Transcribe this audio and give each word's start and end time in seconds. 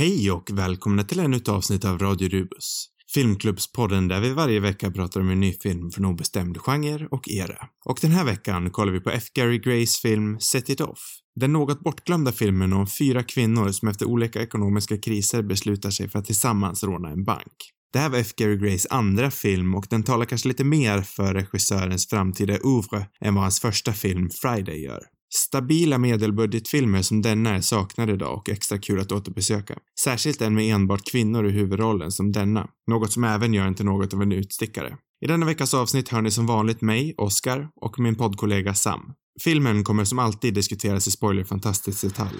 Hej 0.00 0.30
och 0.30 0.50
välkomna 0.52 1.04
till 1.04 1.20
ännu 1.20 1.36
ett 1.36 1.48
avsnitt 1.48 1.84
av 1.84 1.98
Radio 1.98 2.28
Rubus. 2.28 2.86
Filmklubbspodden 3.14 4.08
där 4.08 4.20
vi 4.20 4.32
varje 4.32 4.60
vecka 4.60 4.90
pratar 4.90 5.20
om 5.20 5.30
en 5.30 5.40
ny 5.40 5.52
film 5.52 5.90
från 5.90 6.04
obestämd 6.04 6.58
genre 6.58 7.06
och 7.10 7.28
era. 7.28 7.68
Och 7.84 7.98
den 8.02 8.10
här 8.10 8.24
veckan 8.24 8.70
kollar 8.70 8.92
vi 8.92 9.00
på 9.00 9.10
F. 9.10 9.22
Gary 9.34 9.58
Grays 9.58 9.98
film 9.98 10.40
Set 10.40 10.68
It 10.68 10.80
Off. 10.80 10.98
Den 11.40 11.52
något 11.52 11.80
bortglömda 11.80 12.32
filmen 12.32 12.72
om 12.72 12.86
fyra 12.86 13.22
kvinnor 13.22 13.72
som 13.72 13.88
efter 13.88 14.06
olika 14.06 14.42
ekonomiska 14.42 14.98
kriser 14.98 15.42
beslutar 15.42 15.90
sig 15.90 16.08
för 16.08 16.18
att 16.18 16.24
tillsammans 16.24 16.84
råna 16.84 17.08
en 17.08 17.24
bank. 17.24 17.56
Det 17.92 17.98
här 17.98 18.08
var 18.08 18.18
F. 18.18 18.34
Gary 18.36 18.56
Grays 18.56 18.86
andra 18.90 19.30
film 19.30 19.74
och 19.74 19.86
den 19.90 20.02
talar 20.02 20.24
kanske 20.24 20.48
lite 20.48 20.64
mer 20.64 21.02
för 21.02 21.34
regissörens 21.34 22.08
framtida 22.08 22.58
oeuvre 22.62 23.06
än 23.20 23.34
vad 23.34 23.44
hans 23.44 23.60
första 23.60 23.92
film 23.92 24.30
Friday 24.30 24.82
gör. 24.82 25.00
Stabila 25.34 25.98
medelbudgetfilmer 25.98 27.02
som 27.02 27.22
denna 27.22 27.50
är 27.50 27.60
saknade 27.60 28.12
idag 28.12 28.38
och 28.38 28.48
extra 28.48 28.78
kul 28.78 29.00
att 29.00 29.12
återbesöka. 29.12 29.78
Särskilt 30.00 30.42
en 30.42 30.54
med 30.54 30.74
enbart 30.74 31.10
kvinnor 31.10 31.46
i 31.46 31.50
huvudrollen 31.50 32.12
som 32.12 32.32
denna, 32.32 32.68
något 32.86 33.12
som 33.12 33.24
även 33.24 33.54
gör 33.54 33.64
den 33.64 33.74
till 33.74 33.84
något 33.84 34.14
av 34.14 34.22
en 34.22 34.32
utstickare. 34.32 34.96
I 35.24 35.26
denna 35.26 35.46
veckas 35.46 35.74
avsnitt 35.74 36.08
hör 36.08 36.22
ni 36.22 36.30
som 36.30 36.46
vanligt 36.46 36.80
mig, 36.80 37.14
Oscar, 37.16 37.68
och 37.80 37.98
min 37.98 38.16
poddkollega 38.16 38.74
Sam. 38.74 39.12
Filmen 39.40 39.84
kommer 39.84 40.04
som 40.04 40.18
alltid 40.18 40.54
diskuteras 40.54 41.06
i 41.06 41.10
spoilerfantastisk 41.10 42.02
detalj. 42.02 42.38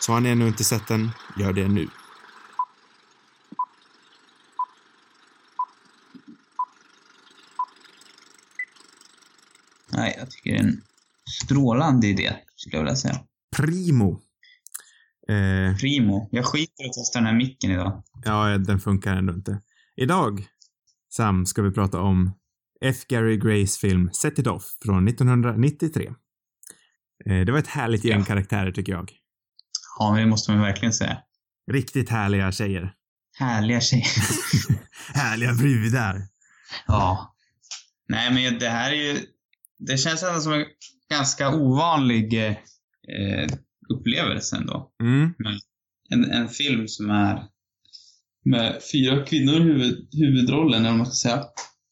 Så 0.00 0.12
har 0.12 0.20
ni 0.20 0.28
ännu 0.28 0.48
inte 0.48 0.64
sett 0.64 0.88
den, 0.88 1.10
gör 1.38 1.52
det 1.52 1.68
nu. 1.68 1.88
Nej, 9.92 10.14
jag 10.18 10.30
tycker 10.30 10.56
den 10.56 10.82
strålande 11.44 12.06
idé, 12.06 12.32
skulle 12.56 12.76
jag 12.76 12.82
vilja 12.84 12.96
säga. 12.96 13.20
Primo. 13.56 14.20
Eh, 15.28 15.76
Primo. 15.76 16.28
Jag 16.32 16.44
skiter 16.44 16.84
i 16.84 16.86
att 16.88 16.92
testa 16.92 17.18
den 17.18 17.26
här 17.26 17.34
micken 17.34 17.70
idag. 17.70 18.02
ja, 18.24 18.58
den 18.58 18.80
funkar 18.80 19.16
ändå 19.16 19.32
inte. 19.32 19.60
Idag, 19.96 20.46
Sam, 21.16 21.46
ska 21.46 21.62
vi 21.62 21.70
prata 21.70 22.00
om 22.00 22.32
F. 22.84 22.96
Gary 23.08 23.36
Grays 23.36 23.78
film 23.78 24.10
Set 24.12 24.38
It 24.38 24.46
Off 24.46 24.64
från 24.84 25.08
1993. 25.08 26.06
Eh, 27.26 27.40
det 27.44 27.52
var 27.52 27.58
ett 27.58 27.66
härligt 27.66 28.04
gäng 28.04 28.18
Ja. 28.18 28.24
karaktärer 28.24 28.72
tycker 28.72 28.92
jag. 28.92 29.12
Ja, 29.98 30.10
men 30.12 30.20
det 30.20 30.26
måste 30.26 30.52
man 30.52 30.60
verkligen 30.60 30.92
säga. 30.92 31.18
Riktigt 31.72 32.08
härliga 32.08 32.52
tjejer. 32.52 32.92
Härliga 33.38 33.80
tjejer. 33.80 34.06
härliga 35.14 35.52
brudar. 35.54 36.22
ja. 36.86 37.34
Nej, 38.08 38.34
men 38.34 38.58
det 38.58 38.68
här 38.68 38.90
är 38.92 38.94
ju... 38.96 39.20
Det 39.78 39.96
känns 39.98 40.22
ändå 40.22 40.40
som 40.40 40.52
en 40.52 40.64
ganska 41.16 41.54
ovanlig 41.54 42.34
eh, 42.34 43.48
upplevelse 43.88 44.56
ändå. 44.56 44.90
Mm. 45.02 45.32
En, 46.10 46.24
en 46.24 46.48
film 46.48 46.88
som 46.88 47.10
är 47.10 47.42
med 48.44 48.80
fyra 48.92 49.24
kvinnor 49.26 49.54
i 49.54 49.62
huvud, 49.62 50.08
huvudrollen, 50.12 50.80
eller 50.80 50.90
vad 50.90 50.98
man 50.98 51.06
ska 51.06 51.28
säga. 51.28 51.44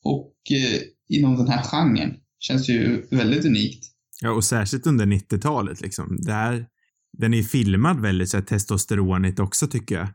Och 0.04 0.34
eh, 0.50 0.80
inom 1.08 1.36
den 1.36 1.48
här 1.48 1.62
genren. 1.62 2.14
Känns 2.38 2.68
ju 2.68 3.06
väldigt 3.10 3.44
unikt. 3.44 3.84
Ja, 4.20 4.30
och 4.30 4.44
särskilt 4.44 4.86
under 4.86 5.06
90-talet 5.06 5.80
liksom. 5.80 6.18
Det 6.20 6.32
här, 6.32 6.66
den 7.18 7.34
är 7.34 7.38
ju 7.38 7.44
filmad 7.44 8.00
väldigt 8.00 8.28
så 8.28 8.36
här 8.36 8.44
testosteronigt 8.44 9.40
också 9.40 9.66
tycker 9.66 9.94
jag. 9.94 10.08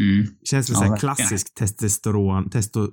Mm. 0.00 0.26
Känns 0.44 0.70
väl 0.70 0.74
Ja, 0.74 0.78
så 0.78 0.84
här 0.84 0.90
verkligen. 0.90 1.16
klassisk 1.16 1.54
testosteron, 1.54 2.50
testo, 2.50 2.90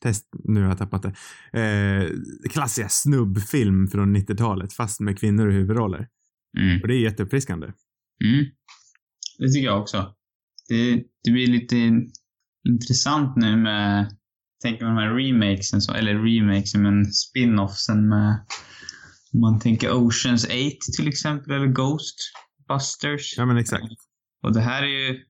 test, 0.00 0.28
nu 0.44 0.60
har 0.60 0.68
jag 0.68 0.78
tappat 0.78 1.02
det. 1.02 1.14
Eh, 1.60 2.10
klassiska 2.50 2.88
snubbfilm 2.88 3.88
från 3.88 4.16
90-talet 4.16 4.72
fast 4.72 5.00
med 5.00 5.18
kvinnor 5.18 5.50
i 5.50 5.54
huvudroller. 5.54 6.08
Mm. 6.58 6.82
Och 6.82 6.88
det 6.88 6.94
är 6.94 6.98
jätteuppfriskande. 6.98 7.66
Mm. 8.24 8.44
Det 9.38 9.52
tycker 9.52 9.66
jag 9.66 9.80
också. 9.80 10.14
Det, 10.68 11.02
det 11.24 11.30
blir 11.30 11.46
lite 11.46 11.76
intressant 12.68 13.36
nu 13.36 13.56
med, 13.56 14.16
tänker 14.62 14.84
man 14.84 14.94
de 14.94 15.02
här 15.02 15.14
remakesen, 15.14 15.80
så, 15.80 15.92
eller 15.92 16.14
remakesen, 16.14 16.82
men 16.82 17.04
spin-offsen 17.04 18.08
med, 18.08 18.46
om 19.32 19.40
man 19.40 19.60
tänker 19.60 19.92
Oceans 19.92 20.44
8 20.44 20.52
till 20.96 21.08
exempel, 21.08 21.52
eller 21.52 21.66
Ghostbusters. 21.66 23.34
Ja 23.36 23.46
men 23.46 23.56
exakt. 23.56 23.84
Och 24.42 24.54
det 24.54 24.60
här 24.60 24.82
är 24.82 24.86
ju, 24.86 25.24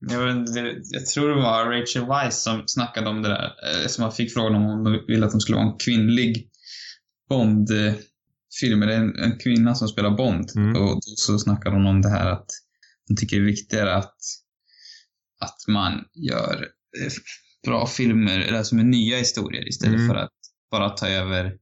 jag, 0.00 0.54
det, 0.54 0.74
jag 0.90 1.06
tror 1.06 1.28
det 1.28 1.34
var 1.34 1.80
Rachel 1.80 2.06
Weisz 2.06 2.42
som 2.42 2.62
snackade 2.66 3.08
om 3.10 3.22
det 3.22 3.28
där, 3.28 3.44
eh, 3.44 3.86
som 3.88 4.12
fick 4.12 4.32
frågan 4.32 4.54
om 4.54 4.62
hon 4.62 5.06
ville 5.06 5.26
att 5.26 5.32
de 5.32 5.40
skulle 5.40 5.56
vara 5.56 5.66
en 5.72 5.78
kvinnlig 5.78 6.48
Bond-film, 7.28 8.82
eller 8.82 8.92
en, 8.92 9.18
en 9.18 9.38
kvinna 9.38 9.74
som 9.74 9.88
spelar 9.88 10.10
Bond. 10.10 10.50
Mm. 10.56 10.82
Och 10.82 10.98
så 11.04 11.38
snackade 11.38 11.76
hon 11.76 11.86
om 11.86 12.02
det 12.02 12.08
här 12.08 12.30
att 12.30 12.46
hon 13.08 13.16
tycker 13.16 13.36
det 13.36 13.42
är 13.42 13.46
viktigare 13.46 13.94
att, 13.94 14.16
att 15.40 15.56
man 15.68 15.92
gör 16.14 16.54
eh, 17.02 17.12
bra 17.66 17.86
filmer, 17.86 18.38
eller 18.40 18.62
som 18.62 18.78
är 18.78 18.84
nya 18.84 19.16
historier 19.16 19.68
istället 19.68 19.94
Mm. 20.00 20.08
för 20.08 20.14
att 20.16 20.32
bara 20.70 20.90
ta 20.90 21.08
över 21.08 21.52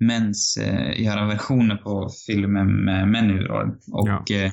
mäns, 0.00 0.56
eh, 0.56 1.02
göra 1.02 1.26
versioner 1.26 1.76
på 1.76 2.10
filmer 2.26 2.64
med 2.64 3.08
män 3.08 3.30
i. 3.30 3.44
Och 3.92 4.08
Ja. 4.08 4.24
eh, 4.36 4.52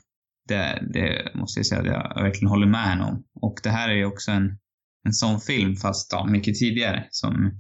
det, 0.52 0.84
det 0.94 1.32
måste 1.36 1.60
jag 1.60 1.66
säga 1.66 1.82
att 1.82 1.88
jag 1.88 2.24
verkligen 2.24 2.50
håller 2.50 2.68
med 2.68 2.84
henne 2.84 3.04
om. 3.04 3.24
Och 3.42 3.60
det 3.64 3.70
här 3.70 3.90
är 3.90 3.94
ju 3.94 4.06
också 4.06 4.32
en, 4.32 4.58
en 5.06 5.14
sån 5.14 5.40
film, 5.40 5.76
fast 5.76 6.12
ja, 6.12 6.26
mycket 6.26 6.56
tidigare, 6.56 7.08
som, 7.10 7.60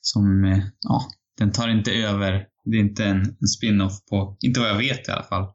som 0.00 0.44
eh, 0.44 0.64
ja, 0.80 1.08
den 1.38 1.52
tar 1.52 1.68
inte 1.68 1.92
över, 1.92 2.46
det 2.64 2.76
är 2.76 2.80
inte 2.80 3.04
en, 3.04 3.20
en 3.20 3.48
spin-off 3.48 4.06
på, 4.10 4.36
inte 4.40 4.60
vad 4.60 4.68
jag 4.68 4.78
vet 4.78 5.08
i 5.08 5.10
alla 5.10 5.22
fall, 5.22 5.46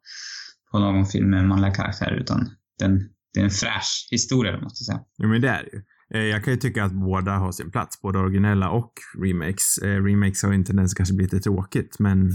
på 0.71 0.79
någon 0.79 1.05
film 1.05 1.29
med 1.29 1.45
manliga 1.45 1.71
karaktärer, 1.71 2.15
utan 2.15 2.49
den, 2.79 3.09
det 3.33 3.39
är 3.39 3.43
en 3.43 3.49
fräsch 3.49 4.07
historia, 4.11 4.61
måste 4.61 4.81
jag 4.81 4.85
säga. 4.85 5.05
Ja 5.17 5.27
men 5.27 5.41
det 5.41 5.49
är 5.49 5.63
det 5.63 5.69
ju. 5.73 5.83
Eh, 6.13 6.25
jag 6.25 6.43
kan 6.43 6.53
ju 6.53 6.59
tycka 6.59 6.83
att 6.83 6.91
båda 6.91 7.31
har 7.31 7.51
sin 7.51 7.71
plats, 7.71 8.01
både 8.01 8.19
originella 8.19 8.69
och 8.69 8.93
remakes. 9.23 9.77
Eh, 9.77 10.03
remakes 10.03 10.43
har 10.43 10.49
ju 10.49 10.55
en 10.55 10.65
tendens 10.65 10.93
att 10.93 10.97
kanske 10.97 11.15
bli 11.15 11.25
lite 11.25 11.39
tråkigt, 11.39 11.99
men 11.99 12.31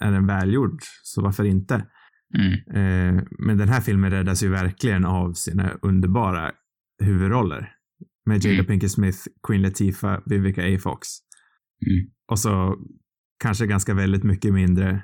är 0.00 0.12
den 0.12 0.26
välgjord, 0.26 0.82
så 1.02 1.22
varför 1.22 1.44
inte? 1.44 1.86
Mm. 2.38 2.52
Eh, 2.52 3.22
men 3.38 3.58
den 3.58 3.68
här 3.68 3.80
filmen 3.80 4.10
räddas 4.10 4.42
ju 4.42 4.48
verkligen 4.48 5.04
av 5.04 5.32
sina 5.32 5.70
underbara 5.82 6.52
huvudroller. 7.02 7.70
Med 8.26 8.44
Jada 8.44 8.54
Mm. 8.54 8.66
Pinkett 8.66 8.90
Smith, 8.90 9.18
Queen 9.46 9.62
Latifah, 9.62 10.20
Vivica 10.26 10.62
A. 10.62 10.78
Fox. 10.82 11.08
Mm. 11.86 12.06
Och 12.30 12.38
så 12.38 12.76
kanske 13.42 13.66
ganska 13.66 13.94
väldigt 13.94 14.24
mycket 14.24 14.54
mindre 14.54 15.02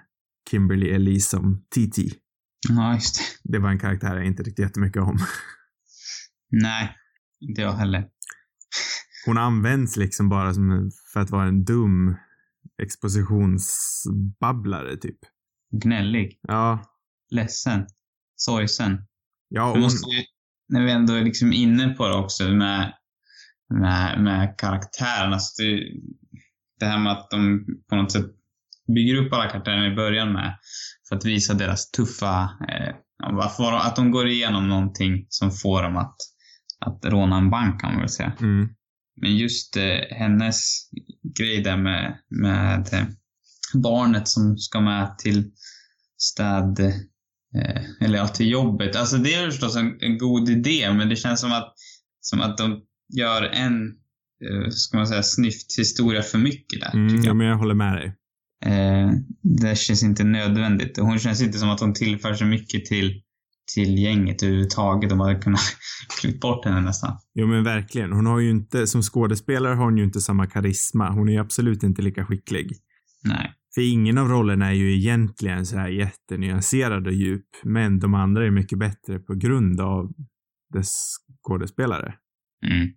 Kimberly 0.50 0.88
Elise 0.90 1.28
som 1.30 1.64
TT. 1.74 2.02
Ja, 2.68 2.94
just 2.94 3.16
det. 3.16 3.22
Det 3.52 3.58
var 3.58 3.70
en 3.70 3.78
karaktär 3.78 4.16
jag 4.16 4.26
inte 4.26 4.44
tyckte 4.44 4.62
jättemycket 4.62 5.02
om. 5.02 5.18
Nej, 6.50 6.96
inte 7.40 7.62
jag 7.62 7.72
heller. 7.72 8.04
Hon 9.26 9.38
används 9.38 9.96
liksom 9.96 10.28
bara 10.28 10.54
som 10.54 10.90
för 11.12 11.20
att 11.20 11.30
vara 11.30 11.46
en 11.46 11.64
dum 11.64 12.14
expositionsbabblare 12.82 14.96
typ. 14.96 15.18
Gnällig, 15.82 16.40
Ja. 16.42 16.89
Ledsen, 17.30 17.86
sorgsen. 18.36 19.06
Ja, 19.48 19.70
hon, 19.70 19.80
måste 19.80 20.06
när 20.68 20.84
vi 20.84 20.92
ändå 20.92 21.14
är 21.14 21.24
liksom 21.24 21.52
inne 21.52 21.88
på 21.88 22.08
det 22.08 22.14
också 22.14 22.48
med, 22.48 22.92
med, 23.74 24.22
med 24.22 24.58
karaktärerna. 24.58 25.38
Så 25.38 25.62
det, 25.62 25.80
det 26.80 26.86
här 26.86 26.98
med 26.98 27.12
att 27.12 27.30
de 27.30 27.66
på 27.88 27.96
något 27.96 28.12
sätt 28.12 28.26
bygger 28.94 29.14
upp 29.14 29.32
alla 29.32 29.50
karaktärerna 29.50 29.86
i 29.86 29.94
början 29.94 30.32
med 30.32 30.58
för 31.08 31.16
att 31.16 31.24
visa 31.24 31.54
deras 31.54 31.90
tuffa, 31.90 32.50
eh, 32.68 32.94
att 33.62 33.96
de 33.96 34.10
går 34.10 34.28
igenom 34.28 34.68
någonting 34.68 35.26
som 35.28 35.50
får 35.50 35.82
dem 35.82 35.96
att, 35.96 36.16
att 36.80 37.04
råna 37.04 37.38
en 37.38 37.50
bank 37.50 37.80
kan 37.80 37.92
man 37.92 38.00
väl 38.00 38.08
säga. 38.08 38.32
mm, 38.40 38.68
Men 39.20 39.36
just 39.36 39.76
eh, 39.76 40.16
hennes 40.18 40.90
grej 41.38 41.62
där 41.62 41.76
med, 41.76 42.18
med 42.28 42.94
eh, 42.94 43.04
barnet 43.74 44.28
som 44.28 44.58
ska 44.58 44.80
med 44.80 45.18
till 45.18 45.50
städ, 46.18 46.80
eh, 47.54 48.06
eller 48.06 48.18
ja, 48.18 48.28
till 48.28 48.50
jobbet. 48.50 48.96
Alltså 48.96 49.16
det 49.16 49.34
är 49.34 49.50
förstås 49.50 49.76
en, 49.76 49.96
en 50.00 50.18
god 50.18 50.48
idé, 50.48 50.92
men 50.92 51.08
det 51.08 51.16
känns 51.16 51.40
som 51.40 51.52
att, 51.52 51.74
som 52.20 52.40
att 52.40 52.58
de 52.58 52.80
gör 53.18 53.42
en, 53.42 53.86
eh, 54.50 54.70
ska 54.70 54.96
man 54.96 55.06
säga, 55.06 55.22
snyfthistoria 55.22 56.22
för 56.22 56.38
mycket 56.38 56.80
där. 56.80 56.94
mm, 56.94 57.08
tycker 57.08 57.22
ja, 57.22 57.26
jag. 57.26 57.36
men 57.36 57.46
jag 57.46 57.56
håller 57.56 57.74
med 57.74 57.94
dig. 57.94 58.16
Eh, 58.64 59.10
det 59.42 59.78
känns 59.78 60.02
inte 60.02 60.24
nödvändigt. 60.24 60.98
Hon 60.98 61.18
känns 61.18 61.42
inte 61.42 61.58
som 61.58 61.70
att 61.70 61.80
hon 61.80 61.94
tillför 61.94 62.34
så 62.34 62.44
mycket 62.44 62.84
till, 62.84 63.22
till 63.74 63.98
gänget 63.98 64.42
överhuvudtaget. 64.42 65.10
De 65.10 65.20
hade 65.20 65.34
kunnat 65.34 65.60
klippt 66.20 66.40
bort 66.40 66.64
henne 66.64 66.80
nästan. 66.80 67.18
Jo 67.34 67.46
men 67.46 67.64
verkligen. 67.64 68.12
Hon 68.12 68.26
har 68.26 68.38
ju 68.38 68.50
inte, 68.50 68.86
som 68.86 69.02
skådespelare 69.02 69.74
har 69.74 69.84
hon 69.84 69.98
ju 69.98 70.04
inte 70.04 70.20
samma 70.20 70.46
karisma. 70.46 71.10
Hon 71.10 71.28
är 71.28 71.32
ju 71.32 71.38
absolut 71.38 71.82
inte 71.82 72.02
lika 72.02 72.24
skicklig. 72.24 72.76
Nej. 73.24 73.54
För 73.74 73.92
ingen 73.92 74.18
av 74.18 74.28
rollerna 74.28 74.66
är 74.68 74.72
ju 74.72 74.94
egentligen 74.96 75.66
så 75.66 75.76
här 75.76 75.88
jättenyanserad 75.88 77.06
och 77.06 77.12
djup. 77.12 77.46
Men 77.64 77.98
de 77.98 78.14
andra 78.14 78.46
är 78.46 78.50
mycket 78.50 78.78
bättre 78.78 79.18
på 79.18 79.34
grund 79.34 79.80
av 79.80 80.12
dess 80.74 81.16
skådespelare. 81.42 82.14
Mm. 82.66 82.88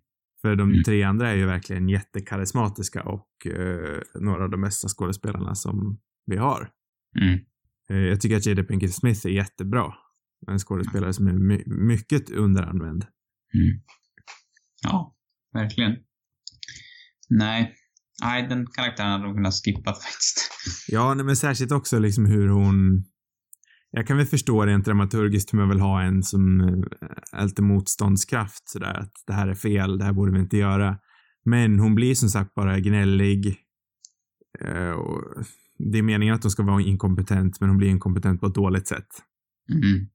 För 0.42 0.56
de 0.56 0.70
Mm. 0.70 0.82
tre 0.82 1.02
andra 1.02 1.28
är 1.30 1.34
ju 1.36 1.46
verkligen 1.46 1.88
jättekarismatiska 1.88 3.02
och 3.02 3.46
eh, 3.46 4.00
några 4.20 4.44
av 4.44 4.50
de 4.50 4.60
bästa 4.60 4.88
skådespelarna 4.88 5.54
som 5.54 5.98
vi 6.26 6.36
har. 6.36 6.70
Mm. 7.20 7.38
Eh, 7.90 7.96
jag 7.96 8.20
tycker 8.20 8.36
att 8.36 8.46
Jada 8.46 8.62
Pinkett 8.64 8.94
Smith 8.94 9.26
är 9.26 9.30
jättebra. 9.30 9.94
En 10.46 10.58
skådespelare 10.58 11.12
som 11.12 11.26
är 11.26 11.32
my 11.32 11.62
mycket 11.66 12.30
underanvänd. 12.30 13.06
Mm. 13.54 13.80
Ja, 14.82 15.16
verkligen. 15.52 15.96
Nej. 17.28 17.74
Nej, 18.22 18.48
den 18.48 18.66
karaktären 18.66 19.10
hade 19.10 19.24
de 19.24 19.34
kunnat 19.34 19.54
skippa 19.54 19.92
faktiskt. 20.04 20.50
Ja, 20.88 21.14
nej, 21.14 21.24
men 21.24 21.36
särskilt 21.36 21.72
också 21.72 21.98
liksom 21.98 22.26
hur 22.26 22.48
hon... 22.48 23.04
Jag 23.90 24.06
kan 24.06 24.16
väl 24.16 24.26
förstå 24.26 24.66
rent 24.66 24.84
dramaturgiskt 24.84 25.52
hur 25.52 25.58
man 25.58 25.68
vill 25.68 25.80
ha 25.80 26.02
en 26.02 26.22
som 26.22 26.60
eh, 26.60 27.40
är 27.40 27.44
lite 27.44 27.62
motståndskraft 27.62 28.68
sådär 28.68 28.94
att 29.00 29.12
det 29.26 29.32
här 29.32 29.48
är 29.48 29.54
fel, 29.54 29.98
det 29.98 30.04
här 30.04 30.12
borde 30.12 30.32
vi 30.32 30.38
inte 30.38 30.56
göra. 30.56 30.98
Men 31.44 31.78
hon 31.78 31.94
blir 31.94 32.14
som 32.14 32.28
sagt 32.28 32.54
bara 32.54 32.80
gnällig. 32.80 33.56
Eh, 34.60 34.90
och 34.90 35.44
det 35.78 35.98
är 35.98 36.02
meningen 36.02 36.34
att 36.34 36.42
hon 36.42 36.50
ska 36.50 36.62
vara 36.62 36.82
inkompetent, 36.82 37.60
men 37.60 37.68
hon 37.68 37.78
blir 37.78 37.88
inkompetent 37.88 38.40
på 38.40 38.46
ett 38.46 38.54
dåligt 38.54 38.88
sätt. 38.88 39.08
Mm. 39.72 40.08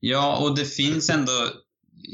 Ja, 0.00 0.44
och 0.44 0.56
det 0.56 0.64
finns 0.64 1.10
ändå 1.10 1.32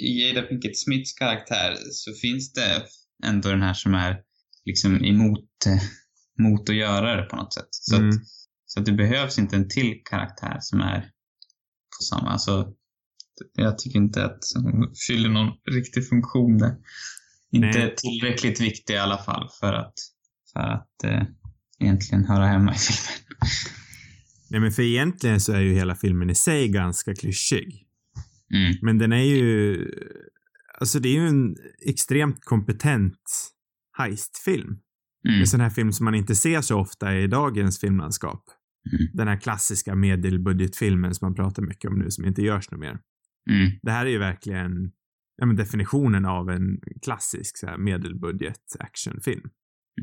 i 0.02 0.28
Jada 0.28 0.42
Pinkett 0.42 0.78
Smiths 0.78 1.12
karaktär 1.12 1.74
så 1.90 2.12
finns 2.12 2.52
det 2.52 2.82
ändå 3.24 3.48
den 3.48 3.62
här 3.62 3.74
som 3.74 3.94
är 3.94 4.16
liksom 4.68 5.04
emot, 5.04 5.48
emot 6.38 6.68
att 6.68 6.76
göra 6.76 7.16
det 7.16 7.22
på 7.22 7.36
något 7.36 7.54
sätt. 7.54 7.68
Så, 7.70 7.96
Mm. 7.96 8.08
att, 8.08 8.14
så 8.66 8.80
att 8.80 8.86
det 8.86 8.92
behövs 8.92 9.38
inte 9.38 9.56
en 9.56 9.68
till 9.68 10.02
karaktär 10.04 10.58
som 10.60 10.80
är 10.80 11.00
på 11.98 12.02
samma, 12.10 12.30
alltså 12.30 12.72
jag 13.54 13.78
tycker 13.78 13.98
inte 13.98 14.24
att 14.24 14.38
hon 14.54 14.94
fyller 15.08 15.28
någon 15.28 15.52
riktig 15.70 16.08
funktion 16.08 16.58
där. 16.58 16.76
Inte 17.52 17.78
Nej. 17.78 17.94
tillräckligt 17.96 18.60
viktig 18.60 18.94
i 18.94 18.96
alla 18.96 19.18
fall 19.18 19.48
för 19.60 19.72
att, 19.72 19.94
för 20.52 20.60
att 20.60 21.04
eh, 21.04 21.22
egentligen 21.80 22.24
höra 22.24 22.46
hemma 22.46 22.74
i 22.74 22.78
filmen. 22.78 23.38
Nej, 24.50 24.60
men 24.60 24.72
för 24.72 24.82
egentligen 24.82 25.40
så 25.40 25.52
är 25.52 25.60
ju 25.60 25.74
hela 25.74 25.94
filmen 25.96 26.30
i 26.30 26.34
sig 26.34 26.68
ganska 26.68 27.14
klyschig. 27.14 27.86
Mm. 28.54 28.74
Men 28.82 28.98
den 28.98 29.12
är 29.12 29.24
ju... 29.24 29.78
Alltså 30.80 30.98
det 31.00 31.08
är 31.08 31.12
ju 31.12 31.28
en 31.28 31.56
extremt 31.86 32.44
kompetent 32.44 33.20
heistfilm. 33.98 34.78
Mm. 35.28 35.40
En 35.40 35.46
sån 35.46 35.60
här 35.60 35.70
film 35.70 35.92
som 35.92 36.04
man 36.04 36.14
inte 36.14 36.34
ser 36.34 36.60
så 36.60 36.80
ofta 36.80 37.16
i 37.16 37.26
dagens 37.26 37.80
filmlandskap. 37.80 38.44
Mm. 38.92 39.06
Den 39.12 39.28
här 39.28 39.36
klassiska 39.36 39.94
medelbudgetfilmen 39.94 41.14
som 41.14 41.26
man 41.26 41.34
pratar 41.34 41.62
mycket 41.62 41.90
om 41.90 41.98
nu 41.98 42.10
som 42.10 42.24
inte 42.24 42.42
görs 42.42 42.70
nu 42.70 42.78
mer. 42.78 42.98
Mm. 43.50 43.70
Det 43.82 43.90
här 43.90 44.06
är 44.06 44.10
ju 44.10 44.18
verkligen 44.18 44.92
ja, 45.36 45.46
definitionen 45.46 46.24
av 46.24 46.50
en 46.50 46.80
klassisk 47.02 47.58
så 47.58 47.78
medelbudget 47.78 48.76
actionfilm. 48.78 49.50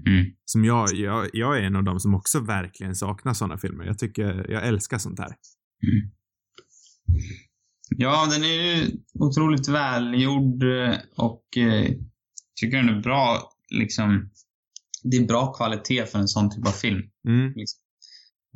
Mm. 0.08 0.26
Som 0.46 0.66
jag, 0.66 0.94
jag, 0.94 1.30
jag 1.34 1.58
är 1.58 1.62
en 1.62 1.76
av 1.76 1.84
dem 1.84 2.00
som 2.00 2.16
också 2.16 2.40
verkligen 2.40 2.96
saknar 2.96 3.34
sådana 3.34 3.58
filmer. 3.58 3.86
Jag 3.86 4.00
tycker, 4.00 4.52
jag 4.52 4.68
älskar 4.68 4.98
sånt 4.98 5.20
här. 5.20 5.36
Mm. 5.84 6.12
Ja, 7.90 8.28
den 8.32 8.44
är 8.44 8.48
ju 8.48 8.88
otroligt 9.14 9.70
välgjord 9.70 10.64
eh, 10.64 10.96
och 11.18 11.58
eh, 11.58 11.92
tycker 12.62 12.78
den 12.78 12.90
är 12.90 13.02
bra, 13.02 13.52
liksom. 13.70 14.30
Det 15.04 15.18
är 15.18 15.28
bra 15.28 15.54
kvalitet 15.54 16.06
för 16.06 16.20
en 16.20 16.28
sån 16.28 16.50
typ 16.50 16.68
av 16.68 16.72
film. 16.72 17.02
Mm. 17.28 17.48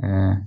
Eh, 0.03 0.37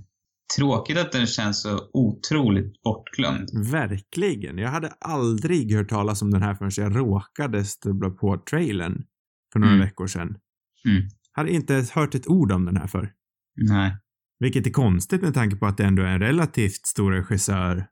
tråkigt 0.56 0.98
att 0.98 1.12
den 1.12 1.26
känns 1.26 1.62
så 1.62 1.80
otroligt 1.92 2.82
bortglömd. 2.82 3.50
Verkligen. 3.70 4.58
Jag 4.58 4.70
hade 4.70 4.88
aldrig 5.00 5.74
hört 5.74 5.88
talas 5.88 6.22
om 6.22 6.30
den 6.30 6.42
här 6.42 6.54
förrän 6.54 6.70
jag 6.76 6.96
råkade 6.96 7.64
snubbla 7.64 8.10
på 8.10 8.42
trailern 8.50 9.04
för 9.52 9.60
några 9.60 9.74
Mm. 9.74 9.86
veckor 9.86 10.06
sedan. 10.06 10.36
Mm. 10.84 11.02
Hade 11.32 11.50
inte 11.50 11.72
ens 11.74 11.90
hört 11.90 12.14
ett 12.14 12.28
ord 12.28 12.52
om 12.52 12.64
den 12.64 12.76
här 12.76 12.86
för. 12.86 13.12
Nej. 13.56 13.96
Vilket 14.38 14.66
är 14.66 14.70
konstigt 14.70 15.22
med 15.22 15.34
tanke 15.34 15.56
på 15.56 15.66
att 15.66 15.76
det 15.76 15.84
ändå 15.84 16.02
är 16.02 16.06
en 16.06 16.20
relativt 16.20 16.86
stor 16.86 17.12
regissör 17.12 17.86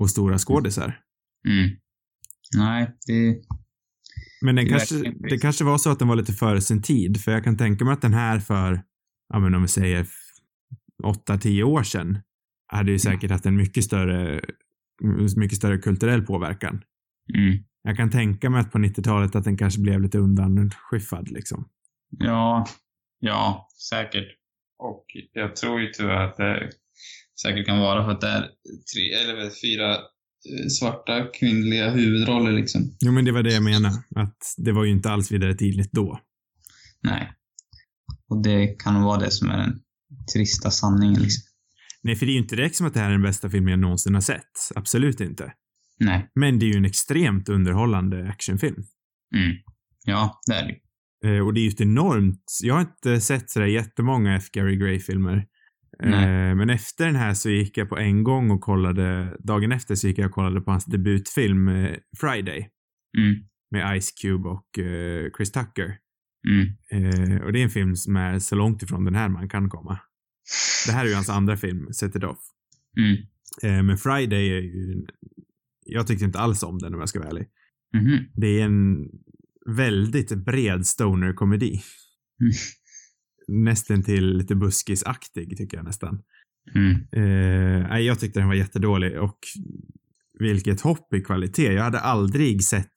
och 0.00 0.10
stora 0.10 0.38
skådisar. 0.38 1.00
Mm. 1.48 1.76
Nej, 2.56 2.96
det... 3.06 3.40
Men 4.40 4.56
den 4.56 4.68
kanske, 4.68 5.14
det 5.30 5.38
kanske 5.38 5.64
var 5.64 5.78
så 5.78 5.90
att 5.90 5.98
den 5.98 6.08
var 6.08 6.16
lite 6.16 6.32
före 6.32 6.60
sin 6.60 6.82
tid, 6.82 7.20
för 7.20 7.32
jag 7.32 7.44
kan 7.44 7.56
tänka 7.56 7.84
mig 7.84 7.92
att 7.92 8.02
den 8.02 8.14
här 8.14 8.38
för, 8.38 8.82
ja 9.32 9.38
men 9.38 9.54
om 9.54 9.62
vi 9.62 9.68
säger 9.68 10.06
8-10 11.02 11.62
år 11.62 11.82
sedan, 11.82 12.18
hade 12.66 12.92
ju 12.92 12.98
säkert 12.98 13.30
haft 13.30 13.46
en 13.46 13.56
mycket 13.56 13.84
större, 13.84 14.40
mycket 15.36 15.58
större 15.58 15.78
kulturell 15.78 16.22
påverkan. 16.22 16.82
Mm. 17.34 17.58
Jag 17.82 17.96
kan 17.96 18.10
tänka 18.10 18.50
mig 18.50 18.60
att 18.60 18.72
på 18.72 18.78
90-talet 18.78 19.36
att 19.36 19.44
den 19.44 19.56
kanske 19.56 19.80
blev 19.80 20.00
lite 20.00 20.18
undanskyffad 20.18 21.30
liksom. 21.30 21.68
Ja, 22.10 22.66
ja, 23.18 23.68
säkert. 23.90 24.28
Och 24.78 25.04
jag 25.32 25.56
tror 25.56 25.80
ju 25.80 25.86
tyvärr 25.92 26.24
att 26.24 26.36
det 26.36 26.70
säkert 27.42 27.66
kan 27.66 27.78
vara 27.78 28.04
för 28.04 28.10
att 28.10 28.20
det 28.20 28.28
är 28.28 28.50
tre, 28.94 29.12
eller 29.12 29.50
fyra 29.50 29.96
svarta 30.70 31.26
kvinnliga 31.34 31.90
huvudroller 31.90 32.52
liksom. 32.52 32.96
Jo 33.00 33.12
men 33.12 33.24
det 33.24 33.32
var 33.32 33.42
det 33.42 33.52
jag 33.52 33.62
menade, 33.62 33.94
att 34.16 34.54
det 34.56 34.72
var 34.72 34.84
ju 34.84 34.90
inte 34.90 35.10
alls 35.10 35.32
vidare 35.32 35.54
tydligt 35.54 35.92
då. 35.92 36.20
Nej. 37.02 37.32
Och 38.28 38.42
det 38.42 38.66
kan 38.66 38.94
nog 38.94 39.02
vara 39.02 39.20
det 39.20 39.30
som 39.30 39.50
är 39.50 39.58
den 39.58 39.80
trista 40.34 40.70
sanningen 40.70 41.22
liksom. 41.22 41.42
Nej, 42.02 42.16
för 42.16 42.26
det 42.26 42.32
är 42.32 42.34
ju 42.34 42.40
inte 42.40 42.56
direkt 42.56 42.76
som 42.76 42.86
att 42.86 42.94
det 42.94 43.00
här 43.00 43.06
är 43.06 43.12
den 43.12 43.22
bästa 43.22 43.50
filmen 43.50 43.70
jag 43.70 43.80
någonsin 43.80 44.14
har 44.14 44.20
sett. 44.20 44.70
Absolut 44.74 45.20
inte. 45.20 45.52
Nej. 45.98 46.30
Men 46.34 46.58
det 46.58 46.66
är 46.66 46.68
ju 46.68 46.76
en 46.76 46.84
extremt 46.84 47.48
underhållande 47.48 48.28
actionfilm. 48.28 48.82
Mm. 49.34 49.56
Ja, 50.04 50.40
det 50.46 50.54
är 50.54 50.66
det. 50.66 50.76
Eh, 51.28 51.46
och 51.46 51.54
det 51.54 51.60
är 51.60 51.62
ju 51.62 51.68
ett 51.68 51.80
enormt, 51.80 52.44
jag 52.62 52.74
har 52.74 52.80
inte 52.80 53.20
sett 53.20 53.50
sådär 53.50 53.66
jättemånga 53.66 54.36
F. 54.36 54.50
Gary 54.52 54.76
Gray-filmer. 54.76 55.46
Eh, 56.02 56.54
men 56.54 56.70
efter 56.70 57.06
den 57.06 57.16
här 57.16 57.34
så 57.34 57.50
gick 57.50 57.78
jag 57.78 57.88
på 57.88 57.98
en 57.98 58.24
gång 58.24 58.50
och 58.50 58.60
kollade, 58.60 59.36
dagen 59.38 59.72
efter 59.72 59.94
så 59.94 60.08
gick 60.08 60.18
jag 60.18 60.26
och 60.26 60.32
kollade 60.32 60.60
på 60.60 60.70
hans 60.70 60.84
debutfilm 60.84 61.68
eh, 61.68 61.96
Friday. 62.20 62.70
Mm. 63.18 63.34
Med 63.70 64.02
Ice 64.02 64.12
Cube 64.12 64.48
och 64.48 64.78
eh, 64.78 65.30
Chris 65.36 65.52
Tucker. 65.52 65.98
Mm. 66.48 66.66
Eh, 66.90 67.42
och 67.42 67.52
det 67.52 67.60
är 67.60 67.64
en 67.64 67.70
film 67.70 67.96
som 67.96 68.16
är 68.16 68.38
så 68.38 68.54
långt 68.54 68.82
ifrån 68.82 69.04
den 69.04 69.14
här 69.14 69.28
man 69.28 69.48
kan 69.48 69.70
komma. 69.70 69.98
Det 70.86 70.92
här 70.92 71.04
är 71.04 71.08
ju 71.08 71.14
hans 71.14 71.30
andra 71.30 71.56
film, 71.56 71.92
Set 71.92 72.16
It 72.16 72.24
Off. 72.24 72.38
Mm. 72.98 73.86
Men 73.86 73.98
Friday 73.98 74.50
är 74.50 74.60
ju, 74.60 75.06
jag 75.86 76.06
tyckte 76.06 76.24
inte 76.24 76.38
alls 76.38 76.62
om 76.62 76.78
den 76.78 76.94
om 76.94 77.00
jag 77.00 77.08
ska 77.08 77.18
vara 77.18 77.28
ärlig. 77.28 77.46
Mhm. 77.94 78.18
Det 78.34 78.60
är 78.60 78.64
en 78.64 79.08
väldigt 79.76 80.44
bred 80.44 80.86
stoner-komedi. 80.86 81.82
Nästan 83.48 84.02
till 84.02 84.36
lite 84.36 84.54
buskisaktig 84.54 85.56
tycker 85.56 85.76
jag 85.76 85.84
nästan. 85.84 86.22
Mm. 86.74 87.06
Eh, 87.12 87.98
jag 87.98 88.20
tyckte 88.20 88.40
den 88.40 88.48
var 88.48 88.54
jättedålig 88.54 89.20
och 89.20 89.38
vilket 90.38 90.80
hopp 90.80 91.14
i 91.14 91.20
kvalitet. 91.20 91.72
Jag 91.72 91.82
hade 91.82 92.00
aldrig 92.00 92.64
sett, 92.64 92.94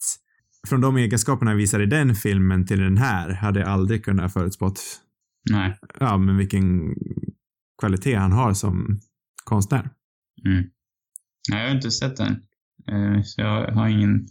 från 0.68 0.82
de 0.82 0.98
egenskaperna 0.98 1.52
jag 1.52 1.58
visade 1.58 1.84
i 1.84 1.88
den 1.88 2.16
filmen 2.16 2.66
till 2.66 2.80
den 2.80 2.98
här, 2.98 3.30
hade 3.34 3.60
jag 3.60 3.70
aldrig 3.70 4.06
kunnat 4.06 4.34
förutspått, 4.34 4.82
Nej. 5.52 5.80
ja 6.00 6.18
men 6.18 6.38
vilken 6.38 6.96
kvalitet 7.82 8.16
han 8.16 8.32
har 8.32 8.54
som 8.54 9.00
konstnär. 9.44 9.90
Mm. 10.46 10.64
Nej, 11.50 11.62
jag 11.62 11.70
har 11.70 11.76
inte 11.76 11.92
sett 11.92 12.18
den. 12.18 12.32
Eh, 12.88 13.22
Så 13.24 13.42
jag 13.42 13.72
har 13.72 13.88
ingen 13.88 14.28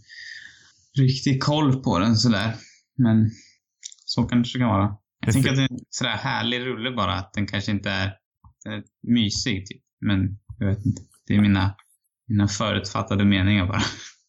riktig 0.99 1.43
koll 1.43 1.83
på 1.83 1.99
den 1.99 2.15
sådär. 2.15 2.55
Men 2.97 3.29
så 4.05 4.23
kanske 4.23 4.57
det 4.57 4.61
kan 4.61 4.69
vara. 4.69 4.95
Jag 5.25 5.33
tänker 5.33 5.49
att 5.49 5.55
det 5.55 5.61
är 5.61 5.71
en 5.71 5.79
sådär 5.89 6.17
härlig 6.17 6.59
rulle 6.59 6.91
bara. 6.91 7.13
Att 7.13 7.33
den 7.33 7.47
kanske 7.47 7.71
inte 7.71 7.89
är, 7.91 8.13
mysig 9.07 9.67
typ. 9.67 9.81
Men 10.01 10.37
jag 10.57 10.67
vet 10.67 10.85
inte. 10.85 11.01
Det 11.27 11.35
är 11.35 11.41
mina, 11.41 11.75
mina 12.27 12.47
förutfattade 12.47 13.25
meningar 13.25 13.67
bara. 13.67 13.81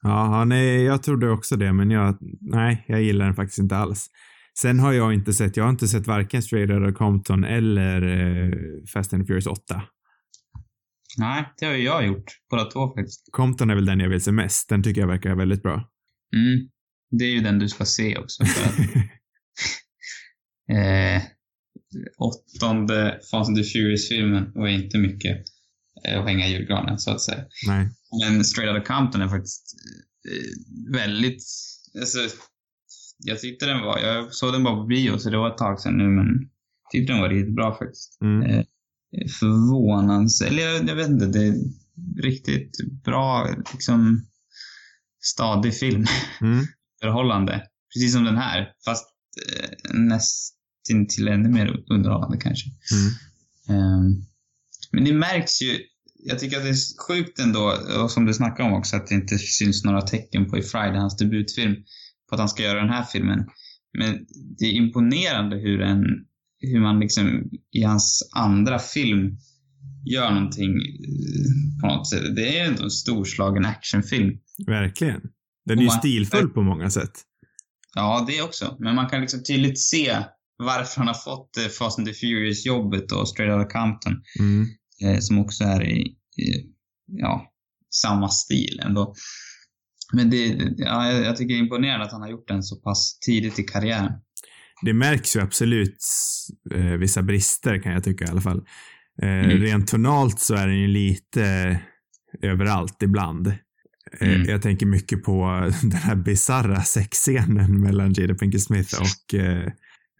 Ja, 0.02 0.38
ja, 0.38 0.44
nej, 0.44 0.82
jag 0.82 1.02
trodde 1.02 1.30
också 1.30 1.56
det, 1.56 1.72
men 1.72 1.90
jag, 1.90 2.18
nej, 2.40 2.84
jag 2.88 3.02
gillar 3.02 3.24
den 3.24 3.34
faktiskt 3.34 3.58
inte 3.58 3.76
alls. 3.76 4.06
Sen 4.58 4.80
har 4.80 4.92
jag 4.92 5.14
inte 5.14 5.32
sett, 5.32 5.56
jag 5.56 5.64
har 5.64 5.70
inte 5.70 5.88
sett 5.88 6.06
varken 6.06 6.42
Straight 6.42 6.70
Outta 6.70 6.92
Compton 6.92 7.44
eller 7.44 8.02
eh, 8.02 8.52
Fast 8.92 9.14
and 9.14 9.26
Furious 9.26 9.46
8. 9.46 9.82
Nej, 11.18 11.52
det 11.58 11.66
har 11.66 11.72
ju 11.72 11.82
jag 11.84 12.06
gjort. 12.06 12.24
Båda 12.50 12.64
två 12.64 12.94
faktiskt. 12.94 13.28
Compton 13.32 13.70
är 13.70 13.74
väl 13.74 13.86
den 13.86 14.00
jag 14.00 14.08
vill 14.08 14.22
se 14.22 14.32
mest, 14.32 14.68
den 14.68 14.82
tycker 14.82 15.00
jag 15.00 15.08
verkar 15.08 15.34
väldigt 15.34 15.62
bra. 15.62 15.74
Mm. 16.36 16.68
Det 17.10 17.24
är 17.24 17.30
ju 17.30 17.40
den 17.40 17.58
du 17.58 17.68
ska 17.68 17.84
se 17.84 18.16
också. 18.16 18.44
För 18.44 18.68
att, 18.68 18.76
eh, 20.70 21.22
åttonde 22.18 23.20
Fast 23.30 23.48
and 23.48 23.56
the 23.56 23.64
Furious-filmen 23.64 24.52
var 24.54 24.68
inte 24.68 24.98
mycket 24.98 25.44
eh, 26.06 26.20
att 26.20 26.26
hänga 26.26 26.46
i 26.46 26.52
julgranen, 26.52 26.98
så 26.98 27.10
att 27.10 27.20
säga. 27.20 27.44
nej. 27.66 27.88
Men 28.20 28.44
Straight 28.44 28.76
Outta 28.76 28.94
Compton 28.94 29.22
är 29.22 29.28
faktiskt 29.28 29.76
eh, 30.28 30.92
väldigt... 30.92 31.44
Alltså, 31.98 32.18
jag 33.18 33.40
tyckte 33.40 33.66
den 33.66 33.80
var... 33.80 33.98
Jag 33.98 34.34
såg 34.34 34.52
den 34.52 34.64
bara 34.64 34.76
på 34.76 34.86
bio, 34.86 35.18
så 35.18 35.30
det 35.30 35.38
var 35.38 35.50
ett 35.50 35.58
tag 35.58 35.80
sedan 35.80 35.98
nu, 35.98 36.04
men 36.04 36.26
jag 36.82 36.90
tyckte 36.92 37.12
den 37.12 37.22
var 37.22 37.28
riktigt 37.28 37.54
bra 37.54 37.78
faktiskt. 37.78 38.18
Mm. 38.20 38.50
Eh, 38.50 38.64
förvånansvärt... 39.40 40.50
Eller 40.50 40.62
jag, 40.62 40.88
jag 40.88 40.94
vet 40.94 41.08
inte, 41.08 41.26
det 41.26 41.46
är 41.46 41.54
riktigt 42.22 43.02
bra, 43.04 43.54
liksom 43.72 44.26
stadig 45.22 45.74
film. 45.74 46.06
Mm. 46.40 46.66
Underhållande. 47.02 47.66
Precis 47.94 48.12
som 48.12 48.24
den 48.24 48.36
här, 48.36 48.72
fast 48.84 49.06
eh, 49.52 49.94
nästan 49.94 50.59
till 50.84 51.28
ännu 51.28 51.48
mer 51.48 51.84
underhållande 51.90 52.36
kanske. 52.36 52.70
Mm. 52.92 53.12
Ehm, 53.78 54.24
men 54.92 55.04
det 55.04 55.12
märks 55.12 55.62
ju 55.62 55.78
jag 56.24 56.38
tycker 56.38 56.56
att 56.56 56.62
det 56.62 56.68
är 56.68 57.06
sjukt 57.08 57.38
ändå, 57.38 57.76
och 58.02 58.10
som 58.10 58.26
du 58.26 58.34
snackade 58.34 58.68
om 58.68 58.74
också, 58.74 58.96
att 58.96 59.06
det 59.06 59.14
inte 59.14 59.38
syns 59.38 59.84
några 59.84 60.00
tecken 60.00 60.50
på 60.50 60.58
i 60.58 60.62
Friday, 60.62 60.98
hans 60.98 61.16
debutfilm, 61.16 61.76
på 62.28 62.34
att 62.34 62.38
han 62.38 62.48
ska 62.48 62.62
göra 62.62 62.80
den 62.80 62.90
här 62.90 63.04
filmen. 63.04 63.46
Men 63.98 64.26
det 64.58 64.64
är 64.64 64.72
imponerande 64.72 65.56
hur 65.56 65.80
en, 65.80 66.04
hur 66.60 66.80
man 66.80 67.00
liksom 67.00 67.50
i 67.70 67.82
hans 67.82 68.30
andra 68.32 68.78
film 68.78 69.36
gör 70.04 70.30
någonting 70.30 70.70
eh, 70.70 71.80
på 71.80 71.86
något 71.86 72.08
sätt. 72.08 72.36
Det 72.36 72.58
är 72.58 72.66
ändå 72.66 72.84
en 72.84 72.90
storslagen 72.90 73.64
actionfilm. 73.64 74.38
Verkligen. 74.66 75.20
Den 75.64 75.78
är 75.78 75.82
ju 75.82 75.90
stilfull 75.90 76.48
på 76.48 76.62
många 76.62 76.90
sätt. 76.90 77.12
Ja, 77.94 78.24
det 78.28 78.42
också. 78.42 78.76
Men 78.78 78.94
man 78.94 79.08
kan 79.08 79.20
liksom 79.20 79.42
tydligt 79.42 79.78
se 79.78 80.16
varför 80.64 80.98
han 80.98 81.06
har 81.06 81.14
fått 81.14 81.56
eh, 81.56 81.64
Fast 81.66 81.98
and 81.98 82.08
the 82.08 82.14
Furious-jobbet 82.14 83.12
och 83.12 83.28
Straight 83.28 83.52
Outta 83.52 83.70
Compton. 83.70 84.22
Mm. 84.38 84.66
eh, 85.04 85.18
som 85.20 85.38
också 85.38 85.64
är 85.64 85.82
i, 85.84 86.00
i 86.36 86.66
ja, 87.06 87.50
samma 87.94 88.28
stil 88.28 88.80
ändå. 88.84 89.14
Men 90.12 90.30
det, 90.30 90.46
ja, 90.76 91.12
jag 91.12 91.36
tycker 91.36 91.54
det 91.54 91.58
är 91.58 91.62
imponerande 91.62 92.06
att 92.06 92.12
han 92.12 92.20
har 92.22 92.28
gjort 92.28 92.48
den 92.48 92.62
så 92.62 92.76
pass 92.76 93.18
tidigt 93.18 93.58
i 93.58 93.62
karriären. 93.62 94.12
Det 94.82 94.92
märks 94.92 95.36
ju 95.36 95.40
absolut 95.40 95.98
eh, 96.74 96.84
vissa 96.84 97.22
brister 97.22 97.82
kan 97.82 97.92
jag 97.92 98.04
tycka 98.04 98.24
i 98.24 98.28
alla 98.28 98.40
fall. 98.40 98.58
Eh, 99.22 99.28
Mm. 99.28 99.58
Rent 99.60 99.88
tonalt 99.88 100.40
så 100.40 100.54
är 100.54 100.66
den 100.66 100.78
ju 100.78 100.86
lite 100.86 101.44
eh, 102.42 102.50
överallt 102.50 103.02
ibland. 103.02 103.46
Eh, 103.46 103.54
Mm. 104.20 104.48
Jag 104.48 104.62
tänker 104.62 104.86
mycket 104.86 105.22
på 105.22 105.70
den 105.82 105.92
här 105.92 106.14
bisarra 106.16 106.82
sexscenen 106.82 107.80
mellan 107.80 108.12
Jada 108.12 108.34
Pinkett 108.34 108.62
Smith 108.62 109.00
och, 109.00 109.34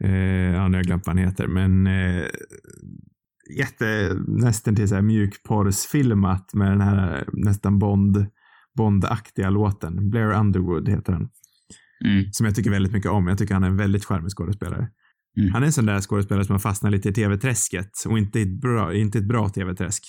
eh, 0.04 0.54
ja 0.54 0.68
nu 0.68 0.76
har 0.76 0.78
jag 0.78 0.86
glömt 0.86 1.06
vad 1.06 1.16
han 1.16 1.26
heter, 1.26 1.46
men 1.46 1.86
eh, 1.86 2.24
jätte, 3.58 4.16
nästan 4.26 4.76
till 4.76 4.88
så 4.88 4.94
här 4.94 5.02
mjukporrsfilmat 5.02 6.54
med 6.54 6.70
den 6.70 6.80
här 6.80 7.24
nästan 7.32 7.78
Bond, 7.78 8.26
Bond-aktiga 8.76 9.50
låten. 9.50 10.10
Blair 10.10 10.40
Underwood 10.40 10.88
heter 10.88 11.12
den. 11.12 11.28
Mm. 12.04 12.24
Som 12.32 12.46
jag 12.46 12.54
tycker 12.54 12.70
väldigt 12.70 12.92
mycket 12.92 13.10
om. 13.10 13.26
Jag 13.26 13.38
tycker 13.38 13.54
han 13.54 13.64
är 13.64 13.68
en 13.68 13.76
väldigt 13.76 14.04
charmig 14.04 14.30
skådespelare. 14.30 14.88
Mm. 15.38 15.52
Han 15.52 15.62
är 15.62 15.66
en 15.66 15.72
sån 15.72 15.86
där 15.86 16.00
skådespelare 16.00 16.44
som 16.44 16.52
har 16.52 16.60
fastnat 16.60 16.92
lite 16.92 17.08
i 17.08 17.12
tv-träsket 17.12 17.90
och 18.06 18.18
inte 18.18 18.38
i 18.38 18.42
ett 18.42 18.60
bra, 18.60 18.94
inte 18.94 19.18
ett 19.18 19.28
bra 19.28 19.48
tv-träsk. 19.48 20.04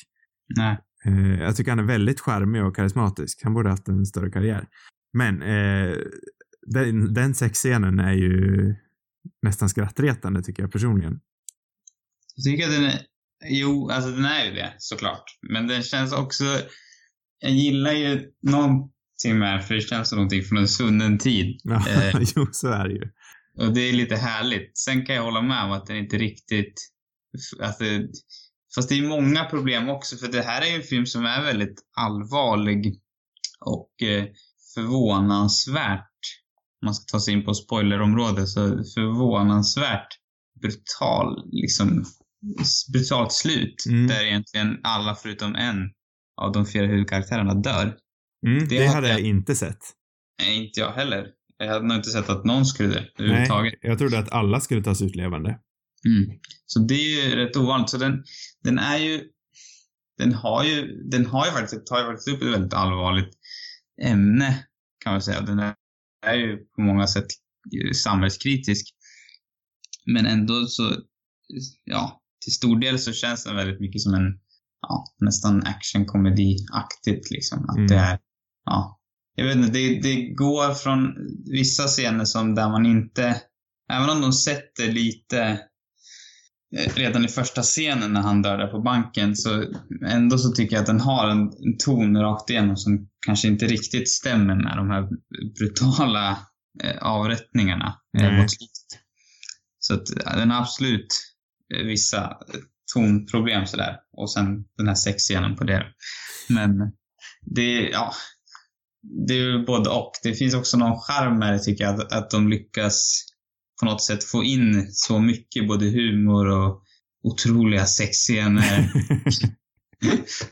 Nej. 0.57 0.77
Eh, 1.05 1.41
jag 1.41 1.55
tycker 1.55 1.71
han 1.71 1.79
är 1.79 1.83
väldigt 1.83 2.19
charmig 2.19 2.63
och 2.63 2.75
karismatisk. 2.75 3.39
Han 3.43 3.53
borde 3.53 3.69
haft 3.69 3.87
en 3.87 4.05
större 4.05 4.31
karriär. 4.31 4.67
Men 5.13 5.41
eh, 5.41 5.97
den, 6.67 7.13
den 7.13 7.33
sexscenen 7.33 7.99
är 7.99 8.13
ju 8.13 8.75
nästan 9.41 9.69
skrattretande 9.69 10.43
tycker 10.43 10.63
jag 10.63 10.71
personligen. 10.71 11.19
Jag 12.35 12.43
tycker 12.43 12.65
att 12.65 12.71
den 12.71 12.83
är, 12.83 13.01
jo, 13.45 13.89
alltså 13.89 14.11
den 14.11 14.25
är 14.25 14.45
ju 14.45 14.51
det 14.51 14.73
såklart. 14.77 15.23
Men 15.41 15.67
den 15.67 15.83
känns 15.83 16.13
också, 16.13 16.43
jag 17.39 17.51
gillar 17.51 17.91
ju 17.91 18.31
någonting 18.41 19.39
med 19.39 19.65
för 19.65 19.75
det 19.75 19.81
känns 19.81 20.09
som 20.09 20.15
någonting 20.15 20.43
från 20.43 20.57
en 20.57 20.67
svunnen 20.67 21.17
tid. 21.17 21.59
Ja, 21.63 21.87
Eh. 21.89 22.21
jo, 22.35 22.47
så 22.51 22.67
är 22.67 22.87
det 22.87 22.93
ju. 22.93 23.11
Och 23.57 23.73
det 23.73 23.81
är 23.81 23.93
lite 23.93 24.15
härligt. 24.15 24.77
Sen 24.77 25.05
kan 25.05 25.15
jag 25.15 25.23
hålla 25.23 25.41
med 25.41 25.63
om 25.63 25.71
att 25.71 25.85
den 25.85 25.97
inte 25.97 26.17
riktigt... 26.17 26.73
Alltså, 27.63 27.85
fast 28.75 28.89
det 28.89 28.95
är 28.95 29.07
många 29.07 29.45
problem 29.45 29.89
också, 29.89 30.17
för 30.17 30.27
det 30.27 30.41
här 30.41 30.61
är 30.61 30.65
ju 30.65 30.75
en 30.75 30.81
film 30.81 31.05
som 31.05 31.25
är 31.25 31.43
väldigt 31.43 31.79
allvarlig 31.95 32.99
och 33.59 34.01
eh, 34.01 34.25
förvånansvärt, 34.75 36.10
man 36.85 36.95
ska 36.95 37.03
ta 37.11 37.19
sig 37.19 37.33
in 37.33 37.45
på 37.45 37.53
spoilerområdet, 37.53 38.49
så 38.49 38.67
förvånansvärt 38.69 40.07
brutal, 40.61 41.49
liksom, 41.51 42.05
brutalt 42.93 43.31
slut. 43.33 43.85
Mm. 43.89 44.07
Där 44.07 44.23
egentligen 44.25 44.77
alla 44.83 45.15
förutom 45.15 45.55
en 45.55 45.77
av 46.41 46.51
de 46.51 46.65
fyra 46.65 46.85
huvudkaraktärerna 46.87 47.53
dör. 47.53 47.97
Mm, 48.47 48.67
Det 48.67 48.77
det 48.79 48.87
hade 48.87 49.07
jag 49.07 49.19
jag- 49.19 49.25
inte 49.27 49.55
sett. 49.55 49.79
Nej, 50.41 50.65
inte 50.65 50.79
jag 50.79 50.91
heller. 50.91 51.27
Jag 51.57 51.67
hade 51.67 51.85
nog 51.87 51.97
inte 51.97 52.09
sett 52.09 52.29
att 52.29 52.45
någon 52.45 52.65
skulle 52.65 52.89
dö 52.93 52.99
överhuvudtaget. 53.19 53.73
Nej, 53.81 53.91
jag 53.91 53.99
trodde 53.99 54.19
att 54.19 54.31
alla 54.31 54.59
skulle 54.59 54.83
tas 54.83 55.01
ut 55.01 55.15
levande. 55.15 55.49
Mm. 56.05 56.39
Så 56.65 56.79
det 56.79 56.93
är 56.93 57.25
ju 57.29 57.35
rätt 57.35 57.55
ovanligt. 57.57 57.89
Så 57.89 57.97
den, 57.97 58.23
den 58.63 58.79
är 58.79 58.97
ju... 58.97 59.21
Den 60.17 60.33
har 60.33 60.63
ju, 60.63 61.03
den 61.11 61.25
har 61.25 61.45
ju 61.45 61.51
faktiskt, 61.51 61.85
tar 61.85 61.99
ju 61.99 62.05
faktiskt 62.05 62.27
upp 62.27 62.41
ett 62.41 62.53
väldigt 62.53 62.73
allvarligt 62.73 63.29
ämne, 64.01 64.65
kan 65.03 65.13
man 65.13 65.21
säga. 65.21 65.41
Den 65.41 65.59
är, 65.59 65.73
är 66.21 66.33
ju 66.35 66.57
på 66.57 66.81
många 66.81 67.07
sätt 67.07 67.25
eh, 67.85 67.91
samhällskritisk. 67.91 68.95
Men 70.05 70.25
ändå 70.25 70.65
så, 70.65 70.95
ja, 71.83 72.21
till 72.43 72.53
stor 72.53 72.79
del 72.79 72.99
så 72.99 73.13
känns 73.13 73.43
den 73.43 73.55
väldigt 73.55 73.79
mycket 73.79 74.01
som 74.01 74.13
en, 74.13 74.39
ja, 74.81 75.05
nästan 75.19 75.63
actionkomedi-aktigt 75.63 77.31
liksom. 77.31 77.69
Att 77.69 77.75
Mm. 77.77 77.87
det 77.87 77.95
är, 77.95 78.19
ja, 78.65 78.99
jag 79.35 79.45
vet 79.45 79.55
inte, 79.55 79.71
det, 79.71 79.99
det 80.01 80.15
går 80.33 80.73
från 80.73 81.15
vissa 81.51 81.87
scener 81.87 82.25
som 82.25 82.55
där 82.55 82.69
man 82.69 82.85
inte, 82.85 83.41
även 83.93 84.09
om 84.09 84.21
de 84.21 84.33
sätter 84.33 84.91
lite 84.91 85.59
redan 86.71 87.25
i 87.25 87.27
första 87.27 87.61
scenen 87.61 88.13
när 88.13 88.21
han 88.21 88.41
dör 88.41 88.57
där 88.57 88.67
på 88.67 88.81
banken 88.81 89.35
så 89.35 89.63
ändå 90.05 90.37
så 90.37 90.51
tycker 90.51 90.75
jag 90.75 90.81
att 90.81 90.87
den 90.87 90.99
har 90.99 91.27
en, 91.27 91.51
ton 91.85 92.17
rakt 92.17 92.49
igenom 92.49 92.77
som 92.77 93.07
kanske 93.25 93.47
inte 93.47 93.67
riktigt 93.67 94.09
stämmer 94.09 94.55
med 94.55 94.77
de 94.77 94.89
här 94.89 95.07
brutala 95.59 96.29
eh, 96.83 96.97
avrättningarna 97.01 97.95
eh, 98.17 98.45
slutet. 98.47 99.01
Så 99.79 99.93
att 99.93 100.09
eh, 100.09 100.37
den 100.37 100.51
har 100.51 100.61
absolut 100.61 101.07
eh, 101.75 101.85
vissa 101.85 102.23
eh, 102.23 102.59
tonproblem 102.93 103.65
sådär. 103.65 103.97
Och 104.17 104.31
sen 104.31 104.63
den 104.77 104.87
här 104.87 104.95
sexscenen 104.95 105.55
på 105.55 105.63
det. 105.63 105.85
Men 106.49 106.71
det, 107.41 107.89
ja, 107.89 108.13
det 109.27 109.33
är 109.33 109.37
ju 109.37 109.65
både 109.65 109.89
och. 109.89 110.11
Det 110.23 110.33
finns 110.33 110.53
också 110.53 110.77
någon 110.77 110.99
charm 110.99 111.39
med 111.39 111.53
det 111.53 111.59
tycker 111.59 111.83
jag, 111.83 112.01
att, 112.01 112.11
att 112.11 112.29
de 112.29 112.49
lyckas 112.49 113.25
på 113.81 113.85
något 113.85 114.03
sätt 114.03 114.23
få 114.23 114.43
in 114.43 114.87
så 114.89 115.19
mycket, 115.19 115.67
både 115.67 115.85
humor 115.85 116.47
och 116.47 116.83
otroliga 117.23 117.85
sexscener. 117.85 118.91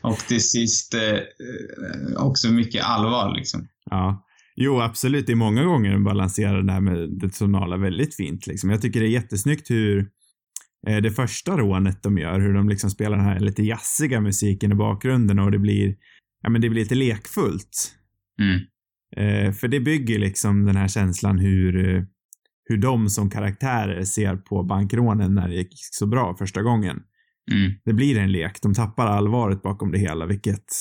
och 0.00 0.18
till 0.18 0.48
sist 0.48 0.94
eh, 0.94 1.14
eh, 1.14 2.16
också 2.16 2.48
mycket 2.48 2.84
allvar 2.84 3.34
liksom. 3.36 3.68
Ja. 3.90 4.26
Jo, 4.56 4.80
absolut. 4.80 5.26
Det 5.26 5.32
är 5.32 5.36
många 5.36 5.64
gånger 5.64 5.90
den 5.90 6.04
balanserar 6.04 6.62
det 6.62 6.72
här 6.72 6.80
med 6.80 7.08
det 7.20 7.28
tonala 7.28 7.76
väldigt 7.76 8.16
fint. 8.16 8.46
Liksom. 8.46 8.70
Jag 8.70 8.82
tycker 8.82 9.00
det 9.00 9.06
är 9.06 9.10
jättesnyggt 9.10 9.70
hur 9.70 10.08
eh, 10.86 10.96
det 10.96 11.10
första 11.10 11.56
rånet 11.56 12.02
de 12.02 12.18
gör, 12.18 12.40
hur 12.40 12.54
de 12.54 12.68
liksom 12.68 12.90
spelar 12.90 13.16
den 13.16 13.26
här 13.26 13.40
lite 13.40 13.62
jazziga 13.62 14.20
musiken 14.20 14.72
i 14.72 14.74
bakgrunden 14.74 15.38
och 15.38 15.50
det 15.50 15.58
blir, 15.58 15.94
ja 16.42 16.50
men 16.50 16.60
det 16.60 16.68
blir 16.68 16.82
lite 16.82 16.94
lekfullt. 16.94 17.94
Mm. 18.40 18.60
Eh, 19.16 19.52
för 19.52 19.68
det 19.68 19.80
bygger 19.80 20.18
liksom 20.18 20.64
den 20.64 20.76
här 20.76 20.88
känslan 20.88 21.38
hur, 21.38 21.96
eh, 21.96 22.02
hur 22.70 22.76
de 22.76 23.10
som 23.10 23.30
karaktärer 23.30 24.04
ser 24.04 24.36
på 24.36 24.62
bankrånen 24.62 25.34
när 25.34 25.48
det 25.48 25.54
gick 25.54 25.72
så 25.74 26.06
bra 26.06 26.36
första 26.36 26.62
gången. 26.62 27.02
Mm. 27.52 27.72
Det 27.84 27.92
blir 27.92 28.18
en 28.18 28.32
lek. 28.32 28.62
De 28.62 28.74
tappar 28.74 29.06
allvaret 29.06 29.62
bakom 29.62 29.92
det 29.92 29.98
hela, 29.98 30.26
vilket 30.26 30.72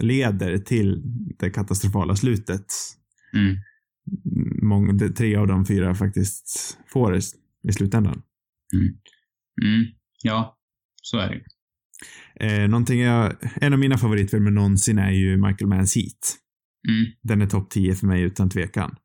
leder 0.00 0.58
till 0.58 1.02
det 1.38 1.50
katastrofala 1.50 2.16
slutet. 2.16 2.66
Mm. 3.34 3.56
Många, 4.62 4.92
det, 4.92 5.08
tre 5.08 5.36
av 5.36 5.46
de 5.46 5.66
fyra 5.66 5.94
faktiskt 5.94 6.78
får 6.92 7.12
det 7.12 7.20
i 7.68 7.72
slutändan. 7.72 8.22
Mm. 8.74 9.86
Ja, 10.22 10.58
så 11.02 11.18
är 11.18 11.28
det. 11.28 11.42
Eh, 12.46 12.68
någonting 12.68 13.00
jag, 13.00 13.36
en 13.54 13.72
av 13.72 13.78
mina 13.78 13.98
favoritfilmer 13.98 14.50
någonsin 14.50 14.98
är 14.98 15.10
ju 15.10 15.36
Michael 15.36 15.68
Manns 15.68 15.96
Heat. 15.96 16.36
Mm. 16.88 17.12
Den 17.22 17.42
är 17.42 17.46
topp 17.46 17.70
10 17.70 17.94
för 17.94 18.06
mig 18.06 18.22
utan 18.22 18.50
tvekan. 18.50 18.96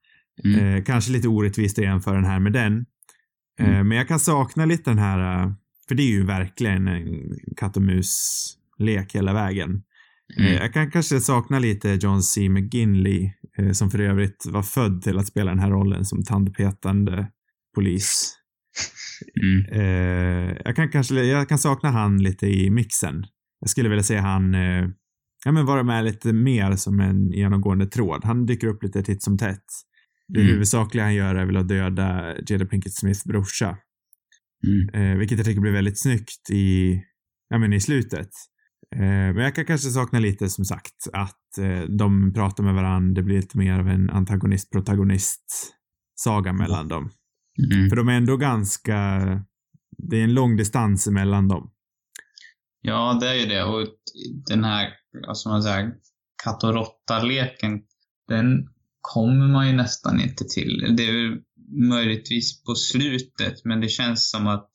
Mm. 0.44 0.60
Eh, 0.76 0.84
kanske 0.84 1.12
lite 1.12 1.28
orättvist 1.28 1.80
att 1.80 1.86
jämföra 1.86 2.16
den 2.16 2.26
här 2.26 2.40
med 2.40 2.54
den. 2.54 2.86
Eh, 3.60 3.68
Mm. 3.70 3.88
Men 3.88 3.98
jag 3.98 4.08
kan 4.08 4.20
sakna 4.20 4.66
lite 4.66 4.92
den 4.92 4.98
här, 4.98 5.44
eh, 5.44 5.52
för 5.88 5.96
det 5.96 6.04
är 6.04 6.12
ju 6.12 6.24
verkligen 6.26 6.88
en 6.88 7.06
katt 7.58 7.78
och 7.78 7.84
mus-lek 7.84 9.16
hela 9.16 9.34
vägen. 9.34 9.84
Eh, 10.38 10.46
Mm. 10.46 10.54
Jag 10.58 10.74
kan 10.74 10.92
kanske 10.92 11.20
sakna 11.20 11.60
lite 11.60 11.90
John 12.02 12.22
C. 12.24 12.50
McGinley, 12.50 13.30
eh, 13.58 13.72
som 13.72 13.92
för 13.92 14.00
övrigt 14.00 14.46
var 14.46 14.64
född 14.64 15.02
till 15.02 15.18
att 15.18 15.28
spela 15.28 15.52
den 15.52 15.60
här 15.60 15.70
rollen 15.72 16.06
som 16.06 16.24
tandpetande 16.24 17.28
polis. 17.76 18.38
Mm. 19.44 19.66
Eh, 19.82 20.58
jag 20.66 20.76
kan 20.76 20.90
kanske, 20.90 21.16
jag 21.24 21.50
kan 21.50 21.58
sakna 21.60 21.90
han 21.90 22.24
lite 22.24 22.48
i 22.48 22.70
mixen. 22.70 23.26
Jag 23.60 23.70
skulle 23.70 23.90
vilja 23.90 24.04
se 24.04 24.18
han, 24.18 24.56
eh, 24.56 24.88
ja 25.46 25.52
men 25.52 25.66
vara 25.66 25.84
med 25.84 26.04
lite 26.06 26.34
mer 26.34 26.76
som 26.76 27.00
en 27.00 27.32
genomgående 27.32 27.86
tråd. 27.88 28.22
Han 28.26 28.46
dyker 28.46 28.68
upp 28.68 28.84
lite 28.84 29.04
titt 29.04 29.24
som 29.24 29.38
tätt. 29.38 29.64
Det 30.28 30.40
Mm. 30.40 30.52
huvudsakliga 30.52 31.04
han 31.04 31.16
gör 31.16 31.36
är 31.36 31.46
väl 31.46 31.58
att 31.58 31.68
döda 31.68 32.36
Jada 32.48 32.66
Pinkett 32.66 32.94
Smiths 32.94 33.24
brorsa. 33.24 33.78
Mm. 34.68 35.12
Eh, 35.12 35.18
vilket 35.18 35.38
jag 35.38 35.46
tycker 35.46 35.62
blir 35.62 35.72
väldigt 35.72 36.02
snyggt 36.02 36.50
i, 36.52 36.96
ja 37.50 37.58
men 37.58 37.74
i 37.74 37.80
slutet. 37.80 38.30
Eh, 38.96 39.00
men 39.00 39.38
jag 39.38 39.56
kan 39.56 39.66
kanske 39.66 39.90
sakna 39.90 40.20
lite 40.20 40.50
som 40.50 40.66
sagt 40.66 41.08
att 41.14 41.58
eh, 41.60 41.82
de 41.82 42.34
pratar 42.34 42.64
med 42.64 42.74
varandra. 42.74 43.14
Det 43.16 43.24
blir 43.24 43.36
lite 43.36 43.58
mer 43.58 43.80
av 43.80 43.88
en 43.88 44.10
antagonist-protagonist 44.10 45.74
saga 46.16 46.54
mellan 46.54 46.88
dem. 46.88 47.12
Mm. 47.72 47.90
För 47.90 47.96
de 47.96 48.08
är 48.10 48.14
ändå 48.14 48.38
ganska, 48.38 48.96
det 49.98 50.18
är 50.18 50.24
en 50.24 50.34
lång 50.34 50.56
distans 50.58 51.08
emellan 51.08 51.48
dem. 51.48 51.72
Ja, 52.82 53.18
det 53.22 53.30
är 53.30 53.34
ju 53.34 53.46
det. 53.46 53.64
Och 53.64 53.88
den 54.48 54.64
här, 54.64 54.90
vad 55.28 55.38
man 55.46 55.64
säga, 55.64 55.92
katt 56.44 56.64
och 56.64 56.74
råtta-leken, 56.74 57.82
den 58.28 58.68
kommer 59.14 59.48
man 59.48 59.68
ju 59.68 59.74
nästan 59.74 60.22
inte 60.22 60.46
till. 60.46 60.96
Det 60.98 61.04
är 61.04 61.38
möjligtvis 61.90 62.64
på 62.64 62.76
slutet, 62.76 63.66
men 63.66 63.82
det 63.82 63.90
känns 63.90 64.30
som 64.30 64.48
att 64.48 64.72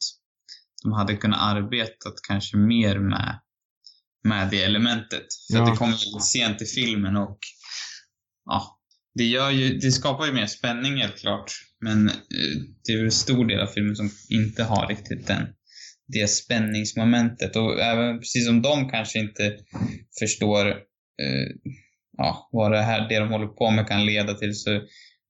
de 0.83 0.93
hade 0.93 1.17
kunnat 1.17 1.41
arbetat 1.41 2.15
kanske 2.29 2.57
mer 2.57 2.99
med, 2.99 3.41
med 4.25 4.51
det 4.51 4.63
elementet. 4.63 5.27
För 5.51 5.59
ja. 5.59 5.71
det 5.71 5.77
kommer 5.77 5.93
väldigt 5.93 6.25
sent 6.25 6.63
i 6.63 6.67
filmen 6.67 7.17
och 7.17 7.39
ja, 8.45 8.81
det, 9.15 9.25
gör 9.25 9.51
ju, 9.51 9.79
det 9.79 9.93
skapar 9.93 10.27
ju 10.27 10.33
mer 10.33 10.47
spänning 10.47 10.97
helt 10.97 11.19
klart. 11.19 11.53
Men 11.81 12.09
eh, 12.09 12.15
det 12.85 12.93
är 12.93 12.97
väl 12.97 13.05
en 13.05 13.13
stor 13.13 13.45
del 13.45 13.61
av 13.61 13.67
filmen 13.67 13.97
som 13.97 14.11
inte 14.29 14.65
har 14.65 14.87
riktigt 14.87 15.27
den, 15.27 15.47
det 16.07 16.31
spänningsmomentet. 16.31 17.57
Och 17.57 17.81
även 17.81 18.19
precis 18.19 18.47
som 18.47 18.63
de 18.63 18.91
kanske 18.91 19.19
inte 19.19 19.57
förstår 20.21 20.69
eh, 21.23 21.73
ja, 22.21 22.49
vad 22.53 22.73
det 22.73 22.83
här, 22.83 23.09
det 23.09 23.19
de 23.19 23.29
håller 23.29 23.47
på 23.47 23.71
med 23.71 23.89
kan 23.89 24.07
leda 24.07 24.35
till 24.35 24.55
så 24.55 24.81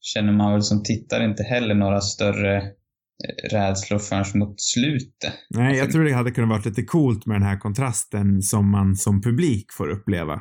känner 0.00 0.32
man 0.32 0.52
väl 0.52 0.62
som 0.62 0.82
tittare 0.82 1.24
inte 1.24 1.42
heller 1.42 1.74
några 1.74 2.00
större 2.00 2.56
eh, 2.56 3.50
rädslor 3.50 3.98
förrän 3.98 4.38
mot 4.38 4.60
slutet. 4.60 5.34
Nej, 5.50 5.76
jag 5.76 5.92
tror 5.92 6.04
det 6.04 6.12
hade 6.12 6.30
kunnat 6.30 6.50
vara 6.50 6.62
lite 6.64 6.82
coolt 6.82 7.26
med 7.26 7.34
den 7.34 7.48
här 7.48 7.58
kontrasten 7.58 8.42
som 8.42 8.70
man 8.70 8.96
som 8.96 9.22
publik 9.22 9.72
får 9.72 9.88
uppleva. 9.88 10.40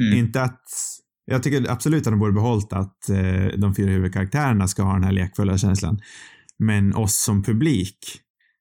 Mm. 0.00 0.18
Inte 0.18 0.42
att 0.42 0.62
jag 1.26 1.42
tycker 1.42 1.70
absolut 1.70 2.06
att 2.06 2.12
de 2.12 2.18
borde 2.18 2.32
behållit 2.32 2.72
att 2.72 3.08
eh, 3.08 3.58
de 3.58 3.74
fyra 3.74 3.90
huvudkaraktärerna 3.90 4.68
ska 4.68 4.82
ha 4.82 4.92
den 4.92 5.04
här 5.04 5.12
lekfulla 5.12 5.58
känslan. 5.58 6.00
Men 6.58 6.94
oss 6.94 7.24
som 7.24 7.42
publik, 7.42 7.98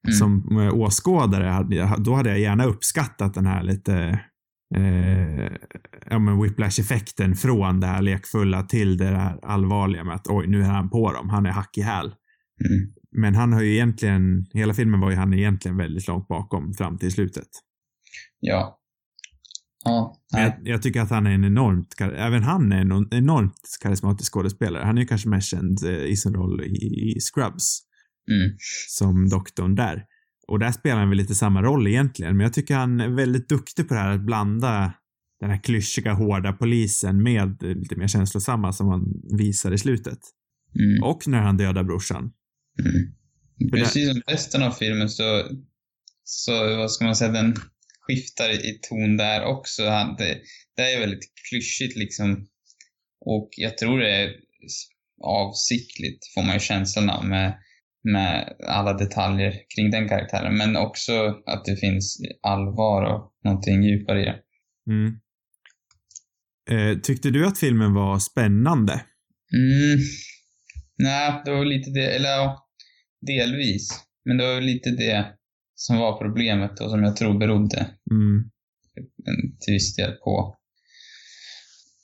mm. 0.07 0.13
som 0.13 0.59
eh, 0.59 0.73
åskådare, 0.73 1.67
då 1.97 2.13
hade 2.13 2.29
jag 2.29 2.39
gärna 2.39 2.65
uppskattat 2.65 3.33
den 3.33 3.45
här 3.45 3.63
lite 3.63 4.19
eh, 4.75 5.51
ja, 6.09 6.19
men 6.19 6.41
whiplash-effekten 6.41 7.35
från 7.35 7.79
det 7.79 7.87
här 7.87 8.01
lekfulla 8.01 8.63
till 8.63 8.97
det 8.97 9.05
här 9.05 9.39
allvarliga 9.43 10.03
med 10.03 10.15
att 10.15 10.27
oj, 10.27 10.47
nu 10.47 10.61
är 10.61 10.69
han 10.69 10.89
på 10.89 11.13
dem. 11.13 11.29
Han 11.29 11.45
är 11.45 11.51
hack 11.51 11.77
i 11.77 11.81
häl. 11.81 12.05
Mm. 12.05 12.93
Men 13.11 13.35
han 13.35 13.53
har 13.53 13.61
ju 13.61 13.73
egentligen, 13.73 14.45
hela 14.53 14.73
filmen 14.73 14.99
var 14.99 15.09
ju 15.09 15.15
han 15.15 15.33
egentligen 15.33 15.77
väldigt 15.77 16.07
långt 16.07 16.27
bakom 16.27 16.73
fram 16.73 16.97
till 16.97 17.11
slutet. 17.11 17.47
Ja. 18.39 18.79
Ja. 19.85 20.15
Jag, 20.31 20.53
jag, 20.63 20.81
tycker 20.81 21.01
att 21.01 21.09
han 21.09 21.27
är 21.27 21.31
en 21.31 21.43
enormt, 21.43 21.95
även 22.01 22.43
han 22.43 22.71
är 22.71 22.81
en 22.81 23.07
enormt 23.11 23.77
karismatisk 23.83 24.33
skådespelare. 24.33 24.83
Han 24.83 24.97
är 24.97 25.01
ju 25.01 25.07
kanske 25.07 25.29
mest 25.29 25.49
känd 25.49 25.83
eh, 25.85 26.05
i 26.05 26.17
sin 26.17 26.33
roll 26.33 26.61
i, 26.61 27.13
i 27.15 27.19
Scrubs. 27.19 27.79
Mm. 28.31 28.57
Som 28.87 29.29
doktorn 29.29 29.75
där. 29.75 30.03
Och 30.47 30.59
där 30.59 30.71
spelar 30.71 30.97
han 30.97 31.09
väl 31.09 31.17
lite 31.17 31.35
samma 31.35 31.61
roll 31.61 31.87
egentligen, 31.87 32.37
men 32.37 32.43
jag 32.43 32.53
tycker 32.53 32.75
han 32.75 32.99
är 32.99 33.09
väldigt 33.09 33.49
duktig 33.49 33.87
på 33.87 33.93
det 33.93 33.99
här 33.99 34.11
att 34.11 34.21
blanda 34.21 34.93
den 35.39 35.49
här 35.49 35.63
klyschiga, 35.63 36.13
hårda 36.13 36.53
polisen 36.53 37.23
med 37.23 37.63
lite 37.63 37.95
mer 37.95 38.07
känslosamma 38.07 38.73
som 38.73 38.87
han 38.87 39.03
visar 39.37 39.71
i 39.71 39.77
slutet. 39.77 40.19
Mm. 40.79 41.03
Och 41.03 41.27
när 41.27 41.39
han 41.39 41.57
dödar 41.57 41.83
brorsan. 41.83 42.31
Mm. 42.79 43.71
Precis 43.71 44.09
som 44.09 44.21
resten 44.27 44.63
av 44.63 44.71
filmen 44.71 45.09
så, 45.09 45.43
så, 46.23 46.77
vad 46.77 46.91
ska 46.91 47.05
man 47.05 47.15
säga, 47.15 47.31
den 47.31 47.55
skiftar 48.01 48.49
i 48.49 48.79
ton 48.89 49.17
där 49.17 49.45
också. 49.45 49.83
Det, 50.17 50.37
det 50.75 50.93
är 50.93 50.99
väldigt 50.99 51.31
klyschigt 51.49 51.97
liksom. 51.97 52.47
Och 53.25 53.49
jag 53.57 53.77
tror 53.77 53.99
det 53.99 54.11
är 54.11 54.35
avsiktligt, 55.23 56.33
får 56.33 56.43
man 56.43 56.53
ju 56.53 56.59
känslan 56.59 57.09
av, 57.09 57.25
med 57.25 57.57
med 58.13 58.55
alla 58.67 58.93
detaljer 58.93 59.53
kring 59.75 59.91
den 59.91 60.09
karaktären. 60.09 60.57
Men 60.57 60.75
också 60.75 61.41
att 61.45 61.65
det 61.65 61.75
finns 61.75 62.17
allvar 62.43 63.03
och 63.03 63.33
någonting 63.43 63.83
djupare 63.83 64.21
i 64.21 64.25
det. 64.25 64.39
Mm. 64.89 65.19
Eh, 66.69 66.99
tyckte 66.99 67.29
du 67.29 67.47
att 67.47 67.59
filmen 67.59 67.93
var 67.93 68.19
spännande? 68.19 68.93
Mm. 69.53 69.99
Nej, 70.97 71.41
det 71.45 71.51
var 71.51 71.65
lite 71.65 71.89
det, 71.89 72.15
eller 72.15 72.29
ja, 72.29 72.69
delvis. 73.27 73.89
Men 74.25 74.37
det 74.37 74.53
var 74.53 74.61
lite 74.61 74.89
det 74.89 75.25
som 75.75 75.97
var 75.97 76.17
problemet 76.17 76.79
och 76.79 76.89
som 76.89 77.03
jag 77.03 77.15
tror 77.15 77.39
berodde 77.39 77.89
mm. 78.11 78.43
till 79.59 79.73
viss 79.73 79.95
del 79.95 80.11
på 80.11 80.57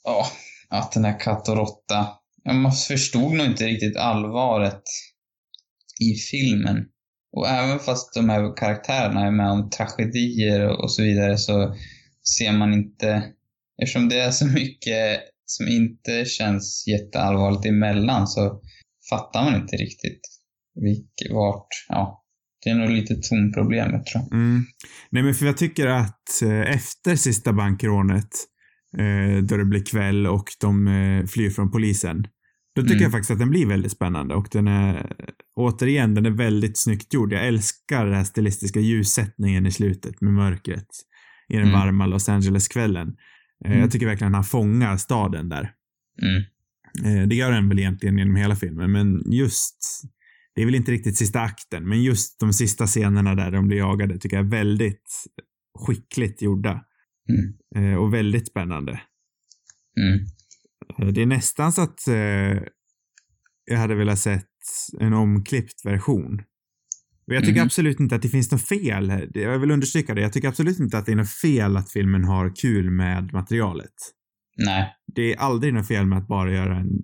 ja, 0.04 0.26
att 0.68 0.92
den 0.92 1.04
här 1.04 1.20
katt 1.20 1.48
och 1.48 1.56
råtta, 1.56 2.08
man 2.44 2.72
förstod 2.72 3.32
nog 3.34 3.46
inte 3.46 3.66
riktigt 3.66 3.96
allvaret 3.96 4.82
i 6.00 6.14
filmen. 6.14 6.84
Och 7.36 7.48
även 7.48 7.78
fast 7.78 8.14
de 8.14 8.28
här 8.28 8.56
karaktärerna 8.56 9.26
är 9.26 9.30
med 9.30 9.50
om 9.50 9.70
tragedier 9.70 10.82
och 10.82 10.92
så 10.92 11.02
vidare 11.02 11.38
så 11.38 11.74
ser 12.38 12.52
man 12.52 12.74
inte, 12.74 13.22
eftersom 13.82 14.08
det 14.08 14.20
är 14.20 14.30
så 14.30 14.46
mycket 14.46 15.20
som 15.46 15.68
inte 15.68 16.24
känns 16.24 16.84
jätteallvarligt 16.86 17.66
emellan 17.66 18.26
så 18.26 18.60
fattar 19.10 19.44
man 19.44 19.62
inte 19.62 19.76
riktigt 19.76 20.20
vilk, 20.74 21.32
vart, 21.32 21.68
ja, 21.88 22.24
det 22.64 22.70
är 22.70 22.74
nog 22.74 22.90
lite 22.90 23.14
tonproblemet 23.14 24.06
tror 24.06 24.22
jag. 24.22 24.32
Mm. 24.32 24.64
Nej 25.10 25.22
men 25.22 25.34
för 25.34 25.46
jag 25.46 25.56
tycker 25.56 25.86
att 25.86 26.42
eh, 26.42 26.74
efter 26.74 27.16
sista 27.16 27.52
bankrånet, 27.52 28.30
eh, 28.98 29.42
då 29.42 29.56
det 29.56 29.64
blir 29.64 29.84
kväll 29.84 30.26
och 30.26 30.44
de 30.60 30.86
eh, 30.86 31.26
flyr 31.26 31.50
från 31.50 31.70
polisen, 31.70 32.26
då 32.74 32.82
tycker 32.82 32.94
mm. 32.94 33.02
jag 33.02 33.12
faktiskt 33.12 33.30
att 33.30 33.38
den 33.38 33.50
blir 33.50 33.66
väldigt 33.66 33.92
spännande 33.92 34.34
och 34.34 34.48
den 34.50 34.68
är, 34.68 35.16
återigen, 35.56 36.14
den 36.14 36.26
är 36.26 36.30
väldigt 36.30 36.78
snyggt 36.78 37.14
gjord. 37.14 37.32
Jag 37.32 37.46
älskar 37.46 38.04
den 38.04 38.14
här 38.14 38.24
stilistiska 38.24 38.80
ljussättningen 38.80 39.66
i 39.66 39.70
slutet 39.70 40.20
med 40.20 40.32
mörkret 40.32 40.88
i 41.48 41.56
den 41.56 41.68
mm. 41.68 41.72
varma 41.72 42.06
Los 42.06 42.28
Angeles-kvällen. 42.28 43.16
Eh, 43.64 43.70
mm. 43.70 43.80
Jag 43.80 43.90
tycker 43.90 44.06
verkligen 44.06 44.34
att 44.34 44.36
han 44.36 44.44
fångar 44.44 44.96
staden 44.96 45.48
där. 45.48 45.72
Mm. 46.22 46.42
Eh, 47.04 47.28
det 47.28 47.34
gör 47.34 47.52
den 47.52 47.68
väl 47.68 47.78
egentligen 47.78 48.18
genom 48.18 48.36
hela 48.36 48.56
filmen, 48.56 48.92
men 48.92 49.32
just 49.32 50.02
det 50.54 50.62
är 50.62 50.66
väl 50.66 50.74
inte 50.74 50.92
riktigt 50.92 51.16
sista 51.16 51.40
akten, 51.40 51.88
men 51.88 52.02
just 52.02 52.40
de 52.40 52.52
sista 52.52 52.86
scenerna 52.86 53.34
där 53.34 53.50
de 53.50 53.68
blir 53.68 53.78
jagade 53.78 54.18
tycker 54.18 54.36
jag 54.36 54.46
är 54.46 54.50
väldigt 54.50 55.24
skickligt 55.78 56.42
gjorda. 56.42 56.84
Mm. 57.28 57.92
Eh, 57.92 57.98
och 57.98 58.14
väldigt 58.14 58.48
spännande. 58.48 59.00
Eh, 60.98 61.06
det 61.06 61.22
är 61.22 61.26
nästan 61.26 61.72
så 61.72 61.82
att 61.82 62.08
eh, 62.08 62.62
jag 63.64 63.78
hade 63.78 63.94
velat 63.94 64.18
sett 64.18 64.48
en 65.00 65.12
omklippt 65.12 65.86
version. 65.86 66.42
Och 67.26 67.34
jag 67.34 67.42
tycker 67.42 67.58
mm. 67.60 67.66
absolut 67.66 68.00
inte 68.00 68.14
att 68.14 68.22
det 68.22 68.28
finns 68.28 68.52
något 68.52 68.68
fel. 68.68 69.28
Jag 69.34 69.58
vill 69.58 69.70
understryka 69.70 70.14
det. 70.14 70.20
Jag 70.20 70.32
tycker 70.32 70.48
absolut 70.48 70.80
inte 70.80 70.98
att 70.98 71.06
det 71.06 71.12
är 71.12 71.16
något 71.16 71.30
fel 71.30 71.76
att 71.76 71.92
filmen 71.92 72.24
har 72.24 72.56
kul 72.56 72.90
med 72.90 73.32
materialet. 73.32 73.94
Nej. 74.56 74.94
Det 75.14 75.34
är 75.34 75.38
aldrig 75.38 75.74
något 75.74 75.88
fel 75.88 76.06
med 76.06 76.18
att 76.18 76.28
bara 76.28 76.52
göra 76.52 76.76
en, 76.76 77.02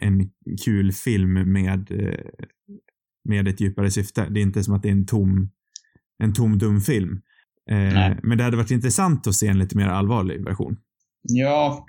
en 0.00 0.30
kul 0.64 0.92
film 0.92 1.52
med, 1.52 1.90
eh, 1.90 2.48
med 3.24 3.48
ett 3.48 3.60
djupare 3.60 3.90
syfte. 3.90 4.28
Det 4.30 4.40
är 4.40 4.42
inte 4.42 4.64
som 4.64 4.74
att 4.74 4.82
det 4.82 4.88
är 4.88 4.92
en 4.92 5.06
tom, 5.06 5.50
en 6.22 6.32
tom 6.32 6.58
dum 6.58 6.80
film. 6.80 7.20
Eh, 7.70 8.16
men 8.22 8.38
det 8.38 8.44
hade 8.44 8.56
varit 8.56 8.70
intressant 8.70 9.26
att 9.26 9.34
se 9.34 9.46
en 9.46 9.58
lite 9.58 9.76
mer 9.76 9.88
allvarlig 9.88 10.44
version. 10.44 10.76
Ja, 11.22 11.86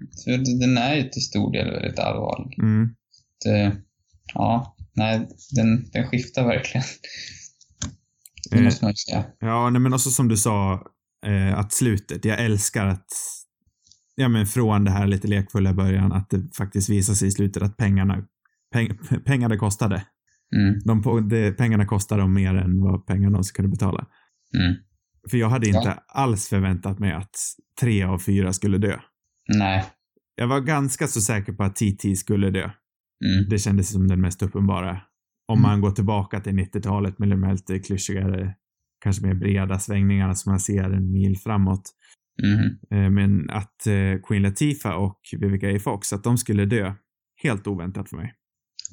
den 0.62 0.78
är 0.78 0.96
ju 0.96 1.10
till 1.10 1.22
stor 1.22 1.52
del 1.52 1.72
väldigt 1.72 2.00
allvarlig. 2.00 2.60
Mm. 2.60 2.96
Det, 3.46 3.78
ja, 4.34 4.76
nej, 4.94 5.28
den, 5.56 5.90
den 5.92 6.08
skiftar 6.08 6.46
verkligen. 6.46 6.84
Det 8.52 8.58
eh, 8.58 8.64
måste 8.64 8.86
man 8.86 8.92
ju 8.92 8.96
säga. 8.96 9.26
Ja, 9.40 9.70
nej, 9.70 9.82
men 9.82 9.94
också 9.94 10.10
som 10.10 10.28
du 10.28 10.38
sa, 10.38 10.88
eh, 11.26 11.60
att 11.60 11.74
slutet. 11.74 12.26
Jag 12.26 12.46
älskar 12.46 12.88
att, 12.88 13.08
ja 14.16 14.28
men 14.28 14.46
från 14.46 14.84
det 14.84 14.92
här 14.92 15.08
lite 15.08 15.28
lekfulla 15.28 15.74
början, 15.74 16.12
att 16.12 16.30
det 16.30 16.56
faktiskt 16.58 16.90
visar 16.90 17.14
sig 17.14 17.28
i 17.28 17.32
slutet 17.32 17.64
att 17.64 17.78
pengarna, 17.78 18.28
peng, 18.74 18.98
pengar 19.26 19.50
det 19.50 19.58
kostade. 19.58 20.06
Mm. 20.56 20.80
De, 20.86 21.30
det, 21.30 21.52
pengarna 21.52 21.86
kostar 21.86 22.18
dem 22.18 22.34
mer 22.34 22.56
än 22.56 22.82
vad 22.82 23.06
pengarna 23.06 23.38
de 23.38 23.44
kunde 23.44 23.70
betala. 23.70 24.08
Mm. 24.54 24.76
För 25.30 25.38
jag 25.38 25.50
hade 25.50 25.68
inte 25.68 25.80
ja. 25.80 26.04
alls 26.08 26.48
förväntat 26.48 27.00
mig 27.00 27.12
att 27.12 27.36
tre 27.80 28.04
av 28.04 28.20
fyra 28.20 28.54
skulle 28.54 28.78
dö. 28.78 29.00
Nej. 29.48 29.86
Jag 30.36 30.48
var 30.48 30.60
ganska 30.60 31.08
så 31.08 31.22
säker 31.22 31.54
på 31.54 31.64
att 31.64 31.76
TT 31.76 32.16
skulle 32.16 32.50
dö. 32.50 32.64
Mm. 33.26 33.50
Det 33.50 33.60
kändes 33.60 33.92
som 33.92 34.08
den 34.08 34.22
mest 34.22 34.42
uppenbara. 34.42 35.02
Om 35.48 35.60
mm. 35.60 35.70
man 35.70 35.82
går 35.82 35.92
tillbaka 35.92 36.40
till 36.40 36.54
90-talet 36.54 37.20
med 37.20 37.30
de 37.30 37.44
här 37.44 37.52
lite 37.52 37.80
klyschigare, 37.80 38.56
kanske 39.04 39.26
mer 39.26 39.34
breda 39.34 39.80
svängningarna 39.80 40.36
som 40.36 40.52
man 40.52 40.60
ser 40.60 40.84
en 40.84 41.12
mil 41.12 41.38
framåt. 41.38 41.92
Mm. 42.44 43.14
Men 43.14 43.50
att 43.50 43.88
eh, 43.88 44.22
Queen 44.28 44.42
Latifah 44.42 44.94
och 44.94 45.20
Vivica 45.40 45.76
A. 45.76 45.80
Fox, 45.80 46.14
att 46.14 46.24
de 46.24 46.38
skulle 46.38 46.66
dö. 46.66 46.94
Helt 47.44 47.68
oväntat 47.68 48.10
för 48.10 48.18
mig. 48.18 48.34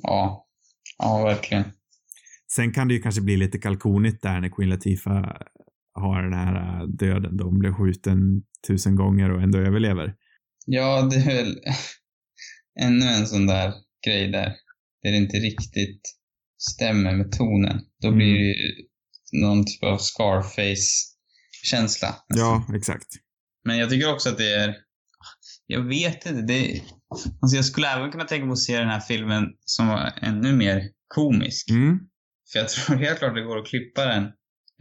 Ja. 0.02 0.46
Ja, 0.98 1.24
verkligen. 1.24 1.64
Sen 2.52 2.72
kan 2.72 2.88
det 2.88 2.94
ju 2.94 3.00
kanske 3.00 3.20
bli 3.20 3.36
lite 3.36 3.58
kalkonigt 3.58 4.22
där 4.22 4.40
när 4.40 4.48
Queen 4.48 4.70
Latifah 4.70 5.36
har 5.94 6.22
den 6.22 6.32
här 6.32 6.80
eh, 6.80 6.86
döden 6.86 7.36
då 7.36 7.44
hon 7.44 7.58
blev 7.58 7.72
skjuten 7.72 8.42
tusen 8.68 8.96
gånger 8.96 9.30
och 9.30 9.42
ändå 9.42 9.58
överlever. 9.58 10.14
Ja, 10.70 11.08
det 11.10 11.16
är 11.16 11.36
väl 11.36 11.60
ännu 12.80 13.06
en 13.06 13.26
sån 13.26 13.46
där 13.46 13.74
grej 14.06 14.28
där. 14.28 14.56
Där 15.02 15.10
det 15.10 15.16
inte 15.16 15.36
riktigt 15.36 16.02
stämmer 16.58 17.16
med 17.16 17.32
tonen. 17.32 17.80
Då 18.02 18.12
blir 18.12 18.26
mm. 18.26 18.38
det 18.38 18.44
ju 18.44 18.54
någon 19.32 19.66
typ 19.66 19.82
av 19.82 19.98
Scarface 19.98 21.16
känsla. 21.64 22.24
Ja, 22.28 22.66
exakt. 22.76 23.06
Men 23.64 23.78
jag 23.78 23.90
tycker 23.90 24.12
också 24.12 24.28
att 24.28 24.38
det 24.38 24.54
är... 24.54 24.76
Jag 25.66 25.88
vet 25.88 26.26
inte. 26.26 26.42
Det, 26.42 26.82
alltså 27.42 27.56
jag 27.56 27.64
skulle 27.64 27.88
även 27.88 28.10
kunna 28.10 28.24
tänka 28.24 28.46
mig 28.46 28.52
att 28.52 28.58
se 28.58 28.78
den 28.78 28.88
här 28.88 29.00
filmen 29.00 29.44
som 29.64 29.86
var 29.88 30.12
ännu 30.22 30.52
mer 30.52 30.82
komisk. 31.08 31.70
Mm. 31.70 31.98
För 32.52 32.58
jag 32.58 32.68
tror 32.68 32.96
helt 32.96 33.18
klart 33.18 33.34
det 33.34 33.42
går 33.42 33.58
att 33.58 33.66
klippa 33.66 34.04
den 34.04 34.24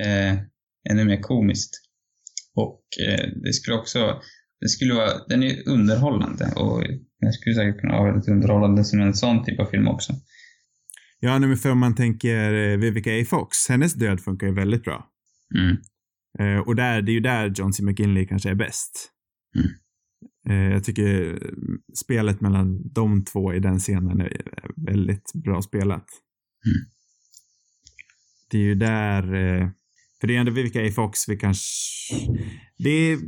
eh, 0.04 0.39
ännu 0.89 1.06
mer 1.06 1.21
komiskt. 1.21 1.71
Och 2.56 2.82
eh, 3.08 3.28
det 3.43 3.54
skulle 3.54 3.78
också... 3.78 4.21
Det 4.62 4.67
skulle 4.67 4.93
vara... 4.93 5.12
Den 5.28 5.43
är 5.43 5.67
underhållande 5.67 6.54
och 6.56 6.84
den 7.22 7.34
skulle 7.34 7.56
säkert 7.56 7.82
kunna 7.82 7.93
vara 7.93 8.12
väldigt 8.12 8.30
underhållande 8.30 8.84
som 8.84 9.02
en 9.02 9.13
sån 9.13 9.46
typ 9.46 9.60
av 9.60 9.65
film 9.65 9.88
också. 9.88 10.13
Ja, 11.20 11.56
för 11.62 11.72
om 11.72 11.80
man 11.80 11.96
tänker 11.96 12.54
eh, 12.54 12.78
Vivica 12.78 13.12
A. 13.12 13.26
Fox, 13.30 13.70
hennes 13.70 13.93
död 13.93 14.22
funkar 14.22 14.48
ju 14.48 14.54
väldigt 14.54 14.84
bra. 14.84 15.10
Mm. 15.56 15.78
Eh, 16.39 16.60
och 16.67 16.76
där, 16.76 17.02
det 17.02 17.12
är 17.12 17.13
ju 17.13 17.20
där 17.20 17.54
John 17.56 17.74
C. 17.74 17.84
McGinley 17.84 18.28
kanske 18.28 18.50
är 18.50 18.56
bäst. 18.56 19.12
Mm. 19.56 19.70
Eh, 20.50 20.74
jag 20.74 20.84
tycker 20.84 21.39
spelet 22.06 22.41
mellan 22.41 22.93
de 22.93 23.26
två 23.26 23.54
i 23.54 23.60
den 23.60 23.80
scenen 23.80 24.22
är 24.22 24.41
väldigt 24.76 25.32
bra 25.34 25.62
spelat. 25.62 26.06
Mm. 26.65 26.89
Det 28.50 28.58
är 28.58 28.62
ju 28.62 28.76
där, 28.76 29.24
eh, 29.24 29.70
för 30.22 30.28
det 30.28 30.36
är 30.36 30.39
ändå 30.39 30.52
Vivica 30.52 30.82
A. 30.82 30.91
Fox 30.96 31.30
vi 31.30 31.38
kanske, 31.38 32.15
det 32.78 32.89
är 32.89 33.20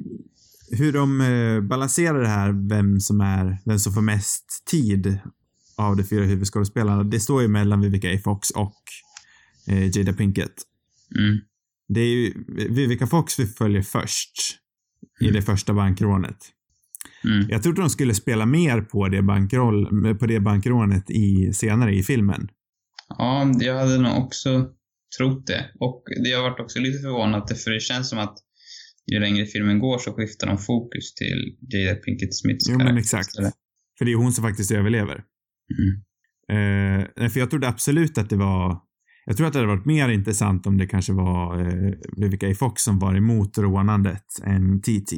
hur 0.72 0.94
de 0.94 1.22
eh, 1.22 1.62
balanserar 1.62 2.22
det 2.22 2.28
här, 2.28 2.70
vem 2.70 3.00
som 3.00 3.22
är, 3.22 3.58
vem 3.66 3.80
som 3.80 3.94
får 3.94 4.02
mest 4.02 4.64
tid 4.66 5.20
av 5.78 5.98
de 5.98 6.04
fyra 6.04 6.24
huvudskådespelarna. 6.26 7.04
Det 7.04 7.20
står 7.20 7.42
ju 7.42 7.48
mellan 7.48 7.82
Vivica 7.82 8.08
A. 8.16 8.20
Fox 8.24 8.50
och 8.50 8.82
eh, 9.68 9.98
Jada 9.98 10.14
Pinkett. 10.14 10.54
Mm. 11.18 11.40
Det 11.88 12.00
är 12.00 12.06
ju 12.08 12.34
Vivica 12.70 13.08
Fox 13.08 13.40
vi 13.40 13.46
följer 13.46 13.82
först 13.82 14.32
i 15.20 15.24
Mm. 15.24 15.34
det 15.36 15.42
första 15.42 15.74
bankrånet. 15.74 16.38
Mm. 17.24 17.50
Jag 17.50 17.64
trodde 17.64 17.82
de 17.82 17.90
skulle 17.90 18.14
spela 18.14 18.46
mer 18.46 18.82
på 18.82 19.08
det, 19.08 19.22
bankroll, 19.22 20.16
på 20.20 20.26
det 20.26 20.40
bankrånet 20.40 21.10
i, 21.10 21.54
senare 21.54 21.96
i 21.96 22.04
filmen. 22.04 22.50
Ja, 23.18 23.52
jag 23.60 23.80
hade 23.80 23.98
nog 23.98 24.18
också 24.18 24.70
trott 25.18 25.48
det. 25.48 25.66
Och 25.80 26.04
det 26.24 26.32
har 26.32 26.44
varit 26.44 26.60
också 26.60 26.80
lite 26.80 27.00
förvånat 27.00 27.62
för 27.62 27.72
det 27.72 27.80
känns 27.80 28.10
som 28.10 28.20
att 28.20 28.38
ju 29.14 29.20
längre 29.20 29.46
filmen 29.46 29.80
går 29.80 29.98
så 29.98 30.14
skiftar 30.14 30.48
de 30.48 30.58
fokus 30.58 31.14
till 31.14 31.58
Jada 31.74 31.96
Pinkett 31.96 32.36
Smiths 32.36 32.70
Jo, 32.70 32.78
men 32.78 32.80
karaktär 32.88 33.00
exakt. 33.02 33.28
istället. 33.28 33.54
För 33.98 34.06
det 34.06 34.12
är 34.12 34.16
hon 34.16 34.32
som 34.34 34.44
faktiskt 34.44 34.72
överlever. 34.72 35.24
Mm. 35.80 36.02
Eh, 36.52 37.08
nej, 37.18 37.30
för 37.30 37.40
jag 37.40 37.50
trodde 37.50 37.68
absolut 37.68 38.18
att 38.18 38.30
det 38.30 38.36
var 38.36 38.82
jag 39.26 39.38
tror 39.38 39.48
att 39.48 39.54
det 39.54 39.60
hade 39.60 39.76
varit 39.76 39.86
mer 39.86 40.10
intressant 40.10 40.68
om 40.68 40.78
det 40.78 40.88
kanske 40.88 41.14
var 41.14 41.62
eh, 41.62 41.94
Vivica 42.18 42.48
A. 42.48 42.54
Fox 42.60 42.82
som 42.84 43.00
var 43.00 43.16
emot 43.16 43.58
rånandet 43.58 44.26
än 44.44 44.82
TT. 44.82 45.16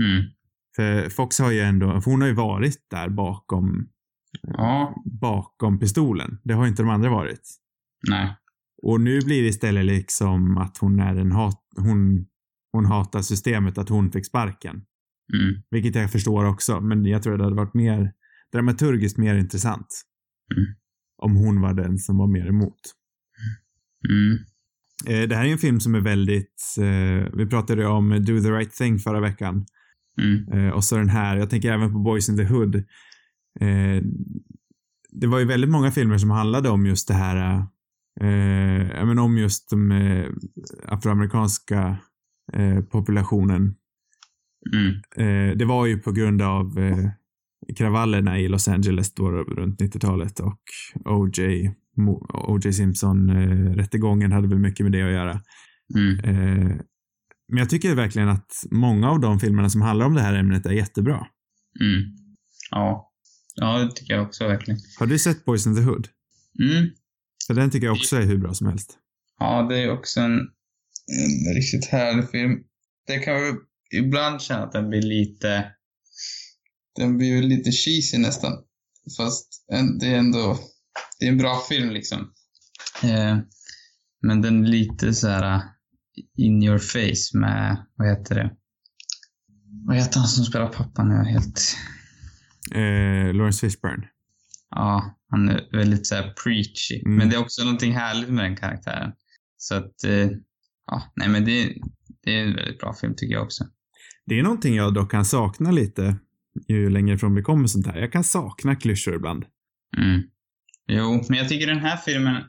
Mm. 0.00 0.24
För 0.76 1.10
Fox 1.10 1.38
har 1.38 1.50
ju 1.50 1.60
ändå, 1.60 2.00
för 2.00 2.10
hon 2.10 2.20
har 2.20 2.28
ju 2.28 2.34
varit 2.34 2.78
där 2.90 3.08
bakom, 3.08 3.88
Ja, 4.42 4.94
bakom 5.20 5.78
pistolen. 5.78 6.38
Det 6.44 6.54
har 6.54 6.64
ju 6.64 6.70
inte 6.70 6.82
de 6.82 6.88
andra 6.90 7.10
varit. 7.10 7.40
nej. 8.08 8.36
Och 8.82 9.00
nu 9.00 9.20
blir 9.20 9.42
det 9.42 9.48
istället 9.48 9.84
liksom 9.84 10.56
att 10.58 10.78
hon 10.78 11.00
är 11.00 11.16
en 11.16 11.32
hat, 11.32 11.60
hon, 11.76 12.26
hon 12.74 12.84
hatar 12.84 13.22
systemet 13.22 13.78
att 13.78 13.88
hon 13.88 14.12
fick 14.12 14.26
sparken. 14.26 14.82
Mm. 15.34 15.62
Vilket 15.70 15.94
jag 15.94 16.12
förstår 16.12 16.44
också, 16.44 16.80
men 16.80 17.04
jag 17.04 17.22
tror 17.22 17.38
det 17.38 17.44
hade 17.44 17.56
varit 17.56 17.74
mer 17.74 18.12
dramaturgiskt 18.52 19.18
mer 19.18 19.34
intressant. 19.34 19.86
Mm. 20.56 20.74
Om 21.16 21.36
hon 21.36 21.60
var 21.60 21.74
den 21.74 21.98
som 21.98 22.18
var 22.18 22.26
mer 22.26 22.46
emot. 22.46 22.80
Mm. 24.08 24.38
Eh, 25.06 25.28
det 25.28 25.36
här 25.36 25.44
är 25.44 25.52
en 25.52 25.58
film 25.58 25.80
som 25.80 25.94
är 25.94 26.00
väldigt, 26.00 26.76
eh, 26.78 27.36
vi 27.36 27.46
pratade 27.46 27.86
om 27.86 28.10
Do 28.10 28.40
the 28.40 28.50
right 28.50 28.72
thing 28.72 28.98
förra 28.98 29.20
veckan. 29.20 29.66
Mm. 30.22 30.48
Eh, 30.52 30.72
och 30.72 30.84
så 30.84 30.96
den 30.96 31.08
här, 31.08 31.36
jag 31.36 31.50
tänker 31.50 31.72
även 31.72 31.92
på 31.92 31.98
Boys 31.98 32.28
in 32.28 32.36
the 32.36 32.44
Hood. 32.44 32.74
Eh, 33.60 34.02
det 35.10 35.26
var 35.26 35.38
ju 35.38 35.44
väldigt 35.44 35.70
många 35.70 35.90
filmer 35.90 36.18
som 36.18 36.30
handlade 36.30 36.68
om 36.68 36.86
just 36.86 37.08
det 37.08 37.14
här, 37.14 37.58
eh, 38.20 39.06
men 39.06 39.18
om 39.18 39.38
just 39.38 39.70
de 39.70 39.92
eh, 39.92 40.30
afroamerikanska 40.86 41.98
eh, 42.52 42.80
populationen. 42.80 43.74
Mm. 44.72 44.94
Eh, 45.16 45.56
det 45.56 45.64
var 45.64 45.86
ju 45.86 45.98
på 45.98 46.12
grund 46.12 46.42
av 46.42 46.78
eh, 46.78 47.10
kravallerna 47.76 48.38
i 48.38 48.48
Los 48.48 48.68
Angeles 48.68 49.14
då 49.14 49.30
runt 49.30 49.80
90-talet 49.80 50.40
och 50.40 50.60
O.J. 51.04 51.70
O.J. 52.32 52.72
Simpson 52.72 53.30
eh, 53.30 53.74
rättegången 53.74 54.32
hade 54.32 54.48
väl 54.48 54.58
mycket 54.58 54.84
med 54.84 54.92
det 54.92 55.02
att 55.02 55.12
göra. 55.12 55.40
Mm. 55.94 56.78
Men 57.48 57.58
jag 57.58 57.70
tycker 57.70 57.94
verkligen 57.94 58.28
att 58.28 58.52
många 58.70 59.10
av 59.10 59.20
de 59.20 59.40
filmerna 59.40 59.70
som 59.70 59.82
handlar 59.82 60.06
om 60.06 60.14
det 60.14 60.20
här 60.20 60.34
ämnet 60.34 60.66
är 60.66 60.72
jättebra. 60.72 61.26
Mm. 61.80 62.02
Ja. 62.70 63.12
Ja, 63.54 63.78
det 63.78 63.90
tycker 63.92 64.14
jag 64.14 64.26
också 64.26 64.48
verkligen. 64.48 64.80
Har 64.98 65.06
du 65.06 65.18
sett 65.18 65.44
Boys 65.44 65.66
in 65.66 65.76
the 65.76 65.82
Hood? 65.82 66.08
Mm. 66.62 66.90
För 67.46 67.54
den 67.54 67.70
tycker 67.70 67.86
jag 67.86 67.96
också 67.96 68.16
är 68.16 68.22
hur 68.22 68.38
bra 68.38 68.54
som 68.54 68.66
helst. 68.66 68.98
Ja, 69.38 69.66
det 69.68 69.78
är 69.78 69.92
också 69.92 70.20
en, 70.20 70.40
en 71.12 71.54
riktigt 71.54 71.86
härlig 71.86 72.30
film. 72.30 72.58
Det 73.06 73.18
kan 73.18 73.34
vi 73.34 73.52
ibland 73.98 74.42
känna 74.42 74.64
att 74.64 74.72
den 74.72 74.88
blir 74.88 75.02
lite... 75.02 75.72
Den 76.96 77.16
blir 77.16 77.28
ju 77.28 77.42
lite 77.42 77.72
cheesy 77.72 78.18
nästan. 78.18 78.52
Fast 79.16 79.64
en, 79.72 79.98
det 79.98 80.06
är 80.06 80.18
ändå... 80.18 80.58
Det 81.18 81.26
är 81.26 81.30
en 81.30 81.38
bra 81.38 81.60
film 81.68 81.90
liksom. 81.90 82.32
Eh, 83.02 83.38
men 84.22 84.42
den 84.42 84.64
är 84.64 84.68
lite 84.68 85.14
så 85.14 85.28
här 85.28 85.62
in 86.36 86.62
your 86.62 86.78
face 86.78 87.38
med, 87.38 87.86
vad 87.96 88.08
heter 88.08 88.34
det? 88.34 88.50
Vad 89.86 89.96
heter 89.96 90.18
han 90.18 90.28
som 90.28 90.44
spelar 90.44 90.68
pappan 90.68 91.08
nu? 91.08 91.30
Helt... 91.30 91.76
Eh, 92.74 93.34
Lawrence 93.34 93.66
Fishburne. 93.66 94.08
Ja, 94.70 95.18
han 95.30 95.48
är 95.48 95.76
väldigt 95.76 96.06
så 96.06 96.14
här 96.14 96.34
preachy. 96.44 97.02
Mm. 97.04 97.16
Men 97.16 97.28
det 97.28 97.36
är 97.36 97.40
också 97.40 97.64
någonting 97.64 97.92
härligt 97.92 98.30
med 98.30 98.44
den 98.44 98.56
karaktären. 98.56 99.12
Så 99.56 99.74
att, 99.74 100.04
eh, 100.04 100.28
ja, 100.86 101.12
nej 101.16 101.28
men 101.28 101.44
det, 101.44 101.74
det 102.24 102.38
är 102.38 102.44
en 102.46 102.56
väldigt 102.56 102.78
bra 102.78 102.94
film 102.94 103.14
tycker 103.16 103.34
jag 103.34 103.44
också. 103.44 103.64
Det 104.26 104.38
är 104.38 104.42
någonting 104.42 104.74
jag 104.74 104.94
dock 104.94 105.10
kan 105.10 105.24
sakna 105.24 105.70
lite 105.70 106.16
ju 106.68 106.90
längre 106.90 107.14
ifrån 107.14 107.34
vi 107.34 107.42
kommer 107.42 107.66
sånt 107.66 107.86
här. 107.86 107.98
Jag 107.98 108.12
kan 108.12 108.24
sakna 108.24 108.76
klyschor 108.76 109.14
ibland. 109.14 109.44
Mm. 109.96 110.22
Jo, 110.86 111.24
men 111.28 111.38
jag 111.38 111.48
tycker 111.48 111.66
den 111.66 111.78
här 111.78 111.96
filmen, 111.96 112.42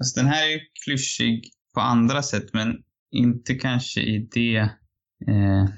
alltså 0.00 0.20
den 0.20 0.28
här 0.28 0.48
är 0.54 0.60
klyschig 0.84 1.50
på 1.74 1.80
andra 1.80 2.22
sätt, 2.22 2.52
men 2.52 2.76
inte 3.10 3.54
kanske 3.54 4.00
i 4.00 4.28
det 4.32 4.56
eh, 5.28 5.68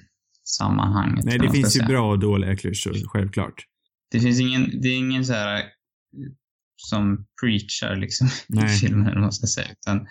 sammanhanget. 0.45 1.25
Nej, 1.25 1.39
det 1.39 1.51
finns 1.51 1.77
ju 1.77 1.81
säga. 1.81 1.89
bra 1.89 2.11
och 2.11 2.19
dåliga 2.19 2.57
klyschor, 2.57 2.95
självklart. 3.09 3.67
Det 4.11 4.21
finns 4.21 4.41
ingen, 4.41 4.81
det 4.81 4.89
är 4.89 4.99
ingen 4.99 5.25
så 5.25 5.33
här 5.33 5.57
eh, 5.57 5.63
som 6.77 7.27
preachar 7.41 7.97
liksom 7.97 8.27
i 8.27 8.31
Nej. 8.49 8.79
filmen, 8.79 9.07
eller 9.07 9.15
vad 9.15 9.23
man 9.23 9.33
ska 9.33 9.47
säga. 9.47 9.69
Utan 9.73 10.07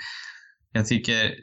jag 0.71 0.87
tycker, 0.87 1.35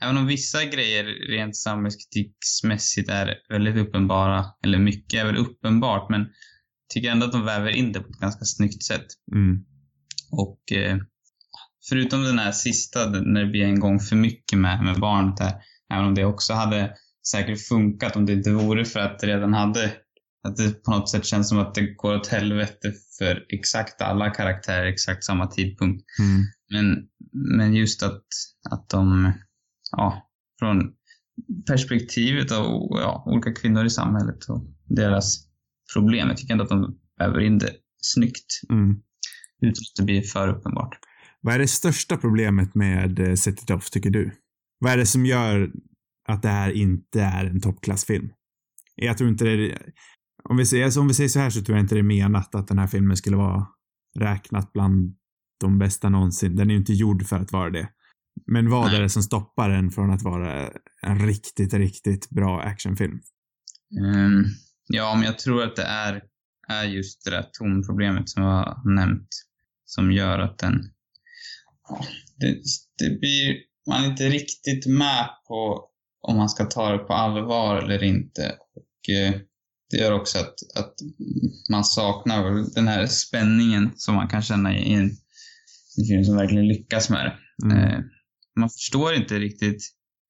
även 0.00 0.16
om 0.16 0.26
vissa 0.26 0.64
grejer 0.64 1.04
rent 1.04 1.56
samhällskritiksmässigt 1.56 3.08
är 3.08 3.36
väldigt 3.48 3.76
uppenbara, 3.76 4.44
eller 4.64 4.78
mycket 4.78 5.20
är 5.20 5.26
väl 5.26 5.36
uppenbart, 5.36 6.10
men 6.10 6.26
tycker 6.94 7.10
ändå 7.10 7.26
att 7.26 7.32
de 7.32 7.44
väver 7.44 7.70
in 7.70 7.92
det 7.92 8.00
på 8.00 8.08
ett 8.08 8.20
ganska 8.20 8.44
snyggt 8.44 8.82
sätt. 8.82 9.06
Mm. 9.34 9.64
Och 10.32 10.72
eh, 10.72 10.98
förutom 11.88 12.22
den 12.22 12.38
här 12.38 12.52
sista, 12.52 13.10
när 13.10 13.44
det 13.44 13.50
blir 13.50 13.64
en 13.64 13.80
gång 13.80 14.00
för 14.00 14.16
mycket 14.16 14.58
med, 14.58 14.84
med 14.84 15.00
barnet 15.00 15.36
där, 15.36 15.54
även 15.92 16.04
om 16.04 16.14
det 16.14 16.24
också 16.24 16.52
hade 16.52 16.94
säkert 17.30 17.68
funkat 17.68 18.16
om 18.16 18.26
det 18.26 18.32
inte 18.32 18.50
vore 18.50 18.84
för 18.84 19.00
att 19.00 19.18
det 19.18 19.26
redan 19.26 19.54
hade, 19.54 19.92
att 20.48 20.56
det 20.56 20.84
på 20.84 20.90
något 20.90 21.10
sätt 21.10 21.24
känns 21.24 21.48
som 21.48 21.58
att 21.58 21.74
det 21.74 21.94
går 21.94 22.14
åt 22.16 22.26
helvete 22.26 22.92
för 23.18 23.44
exakt 23.48 24.02
alla 24.02 24.30
karaktärer 24.30 24.86
exakt 24.86 25.24
samma 25.24 25.46
tidpunkt. 25.46 26.04
Mm. 26.18 26.42
Men, 26.70 27.06
men 27.32 27.74
just 27.74 28.02
att, 28.02 28.24
att 28.70 28.88
de, 28.88 29.32
ja, 29.90 30.30
från 30.58 30.92
perspektivet 31.66 32.52
av 32.52 32.64
ja, 32.90 33.24
olika 33.26 33.52
kvinnor 33.52 33.84
i 33.84 33.90
samhället 33.90 34.44
och 34.44 34.64
deras 34.88 35.46
problem. 35.94 36.28
Jag 36.28 36.36
tycker 36.36 36.52
ändå 36.52 36.64
att 36.64 36.70
de 36.70 36.98
väver 37.18 37.40
in 37.40 37.58
det 37.58 37.72
snyggt 38.02 38.60
Mm. 38.70 38.90
utan 39.60 39.70
att 39.70 39.96
det 39.96 40.04
blir 40.04 40.22
för 40.22 40.48
uppenbart. 40.48 40.98
Vad 41.40 41.54
är 41.54 41.58
det 41.58 41.68
största 41.68 42.16
problemet 42.16 42.74
med 42.74 43.18
eh, 43.18 43.34
Set 43.34 43.62
It 43.62 43.70
Off, 43.70 43.90
tycker 43.90 44.10
du? 44.10 44.32
Vad 44.78 44.92
är 44.92 44.96
det 44.96 45.06
som 45.06 45.26
gör 45.26 45.72
att 46.28 46.42
det 46.42 46.48
här 46.48 46.70
inte 46.70 47.22
är 47.22 47.44
en 47.44 47.60
toppklassfilm? 47.60 48.28
Jag 48.94 49.18
tror 49.18 49.30
inte 49.30 49.44
det 49.44 49.78
om 50.44 50.56
vi, 50.56 50.66
säger, 50.66 50.98
om 50.98 51.08
vi 51.08 51.14
säger 51.14 51.28
så 51.28 51.38
här 51.38 51.50
så 51.50 51.62
tror 51.62 51.76
jag 51.76 51.84
inte 51.84 51.94
det 51.94 51.98
är 51.98 52.02
menat 52.02 52.54
att 52.54 52.68
den 52.68 52.78
här 52.78 52.86
filmen 52.86 53.16
skulle 53.16 53.36
vara 53.36 53.66
räknat 54.18 54.72
bland 54.72 55.14
de 55.60 55.78
bästa 55.78 56.08
någonsin. 56.08 56.56
Den 56.56 56.70
är 56.70 56.74
ju 56.74 56.80
inte 56.80 56.92
gjord 56.92 57.26
för 57.26 57.36
att 57.36 57.52
vara 57.52 57.70
det. 57.70 57.88
Men 58.46 58.70
vad 58.70 58.86
Nej. 58.86 58.96
är 58.96 59.02
det 59.02 59.08
som 59.08 59.22
stoppar 59.22 59.70
den 59.70 59.90
från 59.90 60.10
att 60.10 60.22
vara 60.22 60.70
en 61.02 61.26
riktigt, 61.26 61.74
riktigt 61.74 62.30
bra 62.30 62.60
actionfilm? 62.60 63.20
Ehm, 64.00 64.44
ja, 64.88 65.14
men 65.14 65.24
jag 65.24 65.38
tror 65.38 65.62
att 65.62 65.76
det 65.76 65.82
är, 65.82 66.22
är 66.68 66.84
just 66.84 67.24
det 67.24 67.30
där 67.30 67.46
tonproblemet 67.58 68.28
som 68.28 68.42
jag 68.42 68.50
har 68.50 68.94
nämnt 68.94 69.28
som 69.84 70.12
gör 70.12 70.38
att 70.38 70.58
den... 70.58 70.72
Det, 72.36 72.62
det 72.98 73.20
blir... 73.20 73.56
Man 73.88 74.04
är 74.04 74.10
inte 74.10 74.28
riktigt 74.28 74.86
med 74.86 75.28
på 75.48 75.90
om 76.20 76.36
man 76.36 76.48
ska 76.48 76.64
ta 76.64 76.92
det 76.92 76.98
på 76.98 77.12
allvar 77.12 77.76
eller 77.76 78.02
inte. 78.02 78.56
Och 78.74 79.14
eh, 79.14 79.40
det 79.90 79.96
gör 79.96 80.12
också 80.12 80.38
att, 80.38 80.54
att 80.76 80.94
man 81.70 81.84
saknar 81.84 82.74
den 82.74 82.88
här 82.88 83.06
spänningen 83.06 83.90
som 83.96 84.14
man 84.14 84.28
kan 84.28 84.42
känna 84.42 84.76
i 84.76 84.94
en 84.94 85.10
film 86.08 86.24
som 86.24 86.36
verkligen 86.36 86.68
lyckas 86.68 87.10
med 87.10 87.26
det. 87.26 87.66
Mm. 87.66 87.78
Eh, 87.78 88.00
man 88.60 88.70
förstår 88.70 89.14
inte 89.14 89.38
riktigt 89.38 89.82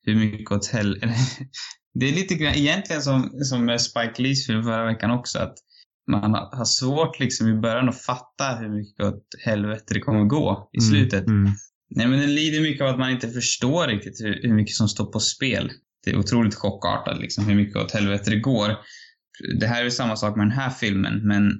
hur 0.06 0.14
mycket 0.14 0.52
åt 0.52 0.66
helvete... 0.66 1.14
det 1.94 2.08
är 2.08 2.12
lite 2.12 2.34
grann 2.34 2.54
egentligen 2.54 3.02
som, 3.02 3.30
som 3.44 3.64
med 3.64 3.80
Spike 3.80 4.22
Lees 4.22 4.46
film 4.46 4.62
förra 4.62 4.86
veckan 4.86 5.10
också. 5.10 5.38
Att 5.38 5.54
man 6.10 6.34
har 6.34 6.64
svårt 6.64 7.20
liksom 7.20 7.48
i 7.48 7.54
början 7.54 7.88
att 7.88 8.02
fatta 8.02 8.56
hur 8.60 8.68
mycket 8.68 9.04
åt 9.04 9.24
helvete 9.44 9.94
det 9.94 10.00
kommer 10.00 10.24
gå 10.24 10.70
i 10.72 10.80
slutet. 10.80 11.26
Mm. 11.26 11.40
Mm. 11.40 11.52
Nej, 11.90 12.06
men 12.06 12.20
den 12.20 12.34
lider 12.34 12.60
mycket 12.60 12.82
av 12.82 12.88
att 12.88 12.98
man 12.98 13.10
inte 13.10 13.28
förstår 13.28 13.86
riktigt 13.86 14.20
hur, 14.20 14.42
hur 14.42 14.54
mycket 14.54 14.74
som 14.74 14.88
står 14.88 15.12
på 15.12 15.20
spel. 15.20 15.70
Det 16.04 16.10
är 16.10 16.18
otroligt 16.18 16.54
chockartat 16.54 17.20
liksom, 17.20 17.46
hur 17.46 17.54
mycket 17.54 17.76
åt 17.76 17.92
helvete 17.92 18.30
det 18.30 18.40
går. 18.40 18.76
Det 19.60 19.66
här 19.66 19.84
är 19.84 19.90
samma 19.90 20.16
sak 20.16 20.36
med 20.36 20.46
den 20.46 20.58
här 20.58 20.70
filmen, 20.70 21.26
men 21.26 21.52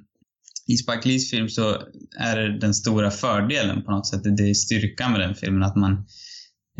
i 0.67 0.77
Spike 0.77 1.07
Lees 1.09 1.31
film 1.31 1.49
så 1.49 1.81
är 2.19 2.37
det 2.37 2.59
den 2.59 2.73
stora 2.73 3.11
fördelen 3.11 3.83
på 3.83 3.91
något 3.91 4.07
sätt. 4.07 4.21
Det 4.37 4.49
är 4.49 4.53
styrkan 4.53 5.11
med 5.11 5.21
den 5.21 5.35
filmen, 5.35 5.63
att 5.63 5.75
man... 5.75 6.05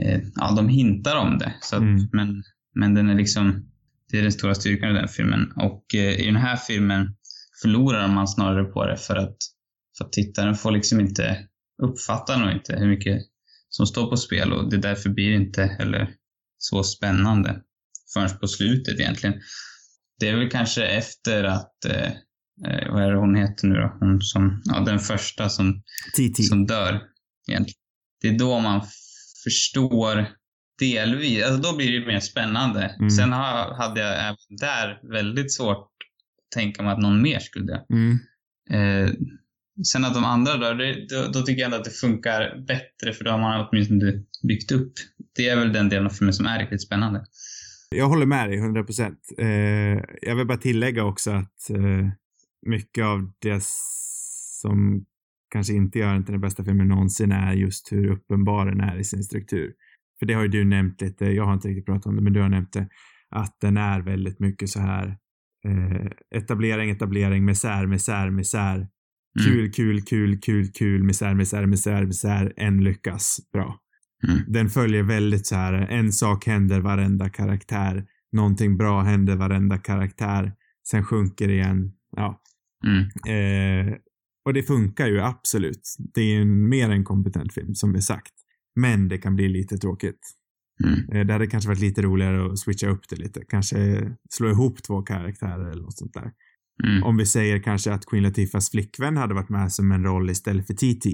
Eh, 0.02 0.20
ja, 0.36 0.52
de 0.56 0.70
hintar 0.70 1.16
om 1.16 1.38
det. 1.38 1.54
Så 1.62 1.76
att, 1.76 1.82
Mm. 1.82 2.10
men, 2.12 2.44
men 2.76 2.94
den 2.94 3.10
är 3.10 3.16
liksom... 3.16 3.68
Det 4.12 4.18
är 4.18 4.22
den 4.22 4.32
stora 4.32 4.56
styrkan 4.56 4.90
i 4.90 4.94
den 4.94 5.08
filmen. 5.08 5.52
Och 5.56 5.96
eh, 5.96 6.20
i 6.20 6.26
den 6.26 6.36
här 6.36 6.56
filmen 6.58 7.16
förlorar 7.62 8.08
man 8.08 8.28
snarare 8.28 8.64
på 8.64 8.86
det 8.86 8.98
för 8.98 9.16
att, 9.16 9.38
för 9.98 10.06
att 10.06 10.12
tittaren 10.12 10.56
får 10.56 10.72
liksom 10.72 11.00
inte 11.00 11.38
uppfatta 11.84 12.38
nog 12.38 12.52
inte 12.52 12.76
hur 12.76 12.88
mycket 12.88 13.22
som 13.70 13.86
står 13.88 14.10
på 14.10 14.18
spel 14.18 14.54
och 14.54 14.70
det 14.72 14.78
därför 14.78 15.10
blir 15.10 15.32
inte 15.32 15.64
heller 15.64 16.10
så 16.58 16.84
spännande 16.84 17.62
förrän 18.14 18.38
på 18.42 18.48
slutet 18.48 19.00
egentligen. 19.00 19.36
Det 20.20 20.30
är 20.30 20.36
väl 20.38 20.50
kanske 20.50 20.86
efter 20.86 21.44
att, 21.44 21.86
eh, 21.86 22.12
eh, 22.68 22.94
vad 22.94 23.04
är 23.04 23.12
det 23.12 23.18
hon 23.18 23.36
heter 23.36 23.68
nu 23.68 23.76
då? 23.76 23.98
Hon 24.00 24.22
som, 24.22 24.62
ja 24.66 24.80
den 24.80 25.00
första 25.00 25.50
som, 25.50 25.82
TT. 26.16 26.44
som 26.44 26.66
dör 26.66 27.02
egentligen. 27.48 27.78
Det 28.22 28.28
är 28.28 28.40
då 28.40 28.60
man 28.60 28.82
förstår 29.44 30.28
delvis, 30.80 31.44
alltså 31.44 31.62
då 31.62 31.78
blir 31.78 32.00
det 32.00 32.08
mer 32.08 32.20
spännande. 32.20 32.96
Mm. 33.00 33.10
Sen 33.10 33.34
ha, 33.34 33.78
hade 33.78 34.02
jag 34.02 34.20
även 34.20 34.58
där 34.60 35.12
väldigt 35.12 35.54
svårt 35.54 35.78
att 35.78 36.54
tänka 36.56 36.84
mig 36.84 36.94
att 36.94 37.02
någon 37.02 37.22
mer 37.22 37.40
skulle 37.40 37.66
dö. 37.66 37.80
Mm. 37.94 38.20
Eh, 38.72 39.14
sen 39.84 40.06
att 40.06 40.14
de 40.14 40.26
andra 40.26 40.58
dör, 40.58 40.76
det, 40.76 41.08
då, 41.10 41.32
då 41.32 41.42
tycker 41.42 41.62
jag 41.62 41.66
ändå 41.66 41.78
att 41.78 41.86
det 41.86 41.92
funkar 41.92 42.66
bättre 42.68 43.14
för 43.14 43.24
då 43.24 43.32
har 43.32 43.40
man 43.40 43.68
åtminstone 43.68 44.24
byggt 44.48 44.72
upp. 44.72 44.94
Det 45.36 45.50
är 45.50 45.56
väl 45.56 45.74
den 45.74 45.90
delen 45.90 46.06
av 46.06 46.10
filmen 46.10 46.34
som 46.34 46.46
är 46.46 46.60
riktigt 46.60 46.82
spännande. 46.82 47.26
Jag 47.96 48.10
håller 48.10 48.26
med 48.26 48.50
dig 48.50 48.58
100 48.58 48.84
procent. 48.84 49.20
Eh, 49.38 49.48
jag 50.22 50.36
vill 50.36 50.48
bara 50.48 50.58
tillägga 50.58 51.04
också 51.04 51.32
att 51.32 51.70
eh, 51.70 52.10
mycket 52.66 53.06
av 53.06 53.32
det 53.40 53.64
som 54.62 55.06
kanske 55.52 55.74
inte 55.74 56.00
gör 56.00 56.14
den 56.14 56.26
till 56.26 56.32
den 56.32 56.42
bästa 56.42 56.64
filmen 56.64 56.88
någonsin 56.88 57.32
är 57.32 57.54
just 57.54 57.92
hur 57.92 58.12
uppenbar 58.12 58.66
den 58.66 58.82
är 58.82 58.98
i 58.98 59.04
sin 59.04 59.24
struktur. 59.24 59.74
För 60.20 60.26
det 60.26 60.34
har 60.34 60.42
ju 60.42 60.48
du 60.48 60.64
nämnt 60.66 61.02
lite, 61.02 61.26
jag 61.26 61.46
har 61.46 61.54
inte 61.54 61.68
riktigt 61.68 61.86
pratat 61.86 62.06
om 62.06 62.16
det, 62.16 62.22
men 62.22 62.34
du 62.34 62.42
har 62.42 62.50
nämnt 62.50 62.74
det, 62.74 62.88
att 63.30 63.58
den 63.62 63.78
är 63.78 64.02
väldigt 64.02 64.40
mycket 64.40 64.70
så 64.70 64.80
här 64.80 65.18
eh, 65.66 66.38
etablering, 66.40 66.90
etablering, 66.90 67.46
misär, 67.46 67.86
misär, 67.86 68.30
misär. 68.30 68.76
Mm. 68.76 68.90
Kul, 69.46 69.72
kul, 69.72 70.02
kul, 70.02 70.40
kul, 70.40 70.72
kul, 70.72 71.04
misär, 71.04 71.34
misär, 71.34 71.66
misär, 71.66 72.06
misär, 72.06 72.54
en 72.58 72.84
lyckas. 72.84 73.38
Bra. 73.54 73.78
Mm. 74.28 74.40
Den 74.48 74.70
följer 74.70 75.04
väldigt 75.04 75.48
så 75.48 75.56
här, 75.56 75.74
en 75.74 76.12
sak 76.12 76.46
händer 76.46 76.80
varenda 76.80 77.30
karaktär, 77.30 78.06
någonting 78.32 78.78
bra 78.78 79.02
händer 79.02 79.36
varenda 79.36 79.78
karaktär, 79.78 80.54
sen 80.88 81.04
sjunker 81.04 81.50
igen. 81.50 81.92
Ja. 82.16 82.41
Mm. 82.84 83.02
Eh, 83.28 83.94
och 84.46 84.54
det 84.54 84.64
funkar 84.64 85.08
ju 85.08 85.22
absolut. 85.22 85.96
Det 86.14 86.22
är 86.22 86.42
en 86.42 86.70
mer 86.70 86.90
än 86.90 87.04
kompetent 87.04 87.54
film, 87.54 87.76
som 87.76 87.94
vi 87.94 88.02
sagt. 88.02 88.34
Men 88.76 89.08
det 89.08 89.18
kan 89.18 89.36
bli 89.36 89.50
lite 89.50 89.78
tråkigt. 89.78 90.20
Mm. 90.84 91.10
Eh, 91.12 91.26
det 91.26 91.34
hade 91.34 91.48
kanske 91.48 91.68
varit 91.68 91.80
lite 91.80 92.02
roligare 92.02 92.52
att 92.52 92.60
switcha 92.60 92.88
upp 92.88 93.10
det 93.10 93.16
lite. 93.16 93.42
Kanske 93.50 94.12
slå 94.30 94.50
ihop 94.50 94.84
två 94.84 95.02
karaktärer 95.02 95.72
eller 95.72 95.84
något 95.84 95.98
sånt 95.98 96.14
där. 96.14 96.32
Mm. 96.84 97.04
Om 97.04 97.18
vi 97.18 97.26
säger 97.26 97.60
kanske 97.60 97.94
att 97.94 98.06
Queen 98.06 98.24
Latifahs 98.24 98.72
flickvän 98.72 99.18
hade 99.18 99.34
varit 99.34 99.50
med 99.50 99.72
som 99.72 99.92
en 99.92 100.04
roll 100.04 100.30
istället 100.30 100.68
för 100.68 100.74
TT. 100.74 101.10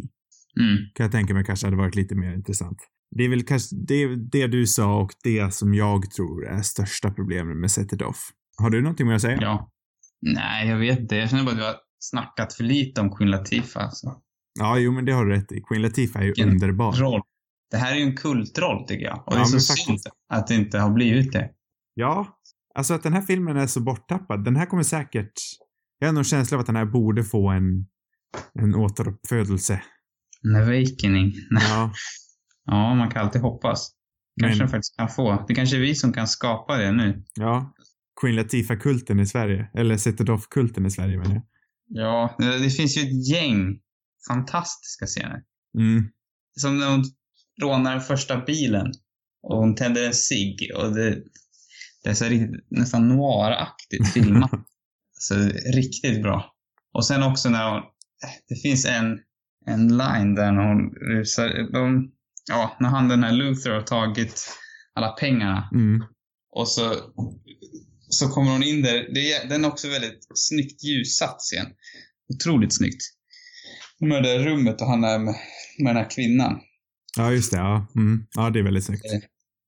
Mm. 0.60 0.78
Kan 0.94 1.04
jag 1.04 1.12
tänka 1.12 1.34
mig 1.34 1.46
kanske 1.46 1.68
hade 1.68 1.78
varit 1.78 1.96
lite 1.96 2.16
mer 2.16 2.34
intressant. 2.34 2.78
Det 3.16 3.24
är 3.24 3.30
väl 3.30 3.44
kanske 3.44 3.76
det, 3.76 4.16
det 4.16 4.48
du 4.48 4.68
sa 4.68 5.02
och 5.02 5.12
det 5.24 5.54
som 5.54 5.74
jag 5.74 6.12
tror 6.12 6.48
är 6.48 6.62
största 6.62 7.12
problemet 7.12 7.58
med 7.58 7.72
Set 7.72 7.94
It 7.94 8.02
Off. 8.02 8.30
Har 8.58 8.70
du 8.70 8.82
någonting 8.82 9.08
mer 9.08 9.16
att 9.16 9.22
säga? 9.22 9.38
Ja. 9.42 9.72
Nej, 10.22 10.68
jag 10.70 10.78
vet 10.78 11.00
inte. 11.00 11.16
Jag 11.16 11.30
känner 11.30 11.44
bara 11.44 11.52
att 11.52 11.58
vi 11.58 11.64
har 11.66 11.76
snackat 12.00 12.54
för 12.54 12.64
lite 12.64 13.02
om 13.02 13.16
Queen 13.16 13.32
Latifah. 13.32 13.84
Alltså. 13.84 14.22
Ja, 14.60 14.78
jo 14.78 14.92
men 14.92 15.06
det 15.06 15.12
har 15.12 15.26
du 15.26 15.32
rätt 15.32 15.52
i. 15.52 15.62
Queen 15.62 15.82
Latifah 15.82 16.22
är 16.22 16.26
ju 16.26 16.30
Vilken 16.32 16.50
underbar. 16.50 16.92
Roll. 16.94 17.22
Det 17.72 17.78
här 17.78 17.92
är 17.92 17.96
ju 17.96 18.04
en 18.04 18.16
kultroll 18.18 18.88
tycker 18.88 19.06
jag. 19.06 19.24
Och 19.28 19.34
det 19.34 19.38
Ja, 19.40 19.42
är 19.42 19.46
så 19.46 19.60
synd 19.60 20.00
att 20.34 20.48
det 20.48 20.56
inte 20.56 20.80
har 20.80 20.90
blivit 20.90 21.34
det. 21.34 21.50
Ja, 21.94 22.28
alltså 22.76 22.94
att 22.94 23.04
den 23.04 23.14
här 23.14 23.22
filmen 23.22 23.58
är 23.58 23.68
så 23.68 23.80
borttappad. 23.82 24.44
Den 24.46 24.56
här 24.56 24.66
kommer 24.66 24.84
säkert... 24.84 25.32
Jag 26.00 26.08
har 26.08 26.14
nog 26.14 26.26
känsla 26.26 26.56
av 26.58 26.62
att 26.62 26.68
den 26.68 26.76
här 26.76 26.86
borde 26.86 27.24
få 27.24 27.50
en, 27.50 27.86
en 28.60 28.76
återuppfödelse. 28.76 29.82
En 30.44 30.56
awakening. 30.56 31.34
Ja, 31.50 31.92
Ja, 32.66 32.96
man 32.96 33.10
kan 33.12 33.26
alltid 33.26 33.42
hoppas. 33.42 33.92
Kanske 34.42 34.58
Men- 34.58 34.60
den 34.60 34.70
faktiskt 34.70 34.98
kan 34.98 35.10
få. 35.10 35.46
Det 35.48 35.56
kanske 35.56 35.78
är 35.78 35.82
vi 35.82 35.96
som 35.96 36.14
kan 36.14 36.28
skapa 36.28 36.78
det 36.78 36.92
nu. 36.92 37.24
ja. 37.36 37.74
Queen 38.22 38.36
Latifah-kulten 38.36 39.20
i 39.20 39.26
Sverige. 39.26 39.70
Eller 39.74 39.98
Set 39.98 40.20
It 40.20 40.30
Off-kulten 40.30 40.86
i 40.86 40.92
Sverige 40.92 41.18
menar 41.18 41.34
jag. 41.36 41.44
Ja, 41.90 42.36
det 42.40 42.70
finns 42.70 42.98
ju 42.98 43.02
ett 43.02 43.28
gäng 43.30 43.80
fantastiska 44.28 45.06
scener. 45.06 45.42
Mm. 45.78 46.10
Som 46.60 46.78
när 46.78 46.92
hon 46.92 47.04
rånar 47.62 47.92
den 47.92 48.02
första 48.02 48.38
bilen 48.46 48.94
och 49.44 49.58
hon 49.58 49.76
tänder 49.76 50.08
en 50.08 50.14
cigg 50.14 50.72
och 50.76 50.96
det, 50.96 51.18
det 52.04 52.10
är 52.10 52.14
så 52.14 52.26
riktigt, 52.26 52.66
nästan 52.72 53.08
noiraktigt 53.08 54.08
filmat. 54.14 54.52
så 55.14 55.36
riktigt 55.76 56.22
bra. 56.22 56.54
Och 56.94 57.06
sen 57.06 57.24
också 57.24 57.50
när 57.50 57.72
hon, 57.72 57.82
det 58.50 58.56
finns 58.56 58.86
en, 58.86 59.20
en 59.66 59.88
line 59.88 60.36
där 60.36 60.52
när 60.52 60.68
hon 60.68 60.90
rusar, 60.96 61.72
de, 61.74 62.12
ja, 62.50 62.78
när 62.80 62.90
han 62.90 63.08
den 63.10 63.24
här 63.24 63.32
Luther 63.32 63.72
har 63.72 63.82
tagit 63.82 64.50
alla 64.94 65.08
pengarna 65.10 65.70
Mm. 65.74 66.04
och 66.56 66.68
så, 66.68 66.94
så 68.10 68.30
kommer 68.30 68.52
hon 68.52 68.64
in 68.64 68.82
där. 68.82 69.14
Det 69.14 69.34
är, 69.34 69.50
den 69.50 69.66
är 69.66 69.68
också 69.68 69.90
väldigt 69.90 70.20
snyggt 70.36 70.84
ljussatt 70.84 71.38
scen. 71.40 71.68
Otroligt 72.34 72.76
snyggt. 72.76 73.02
Hon 74.00 74.12
är 74.12 74.22
det 74.22 74.40
rummet 74.40 74.82
och 74.82 74.88
han 74.88 75.04
är 75.04 75.20
med, 75.20 75.36
med 75.80 75.96
den 75.96 76.04
här 76.04 76.10
kvinnan. 76.10 76.60
Ja, 77.18 77.32
just 77.32 77.52
det. 77.52 77.58
Ja. 77.58 77.88
Mm. 77.96 78.26
ja, 78.36 78.50
det 78.50 78.60
är 78.60 78.64
väldigt 78.64 78.86
snyggt. 78.86 79.06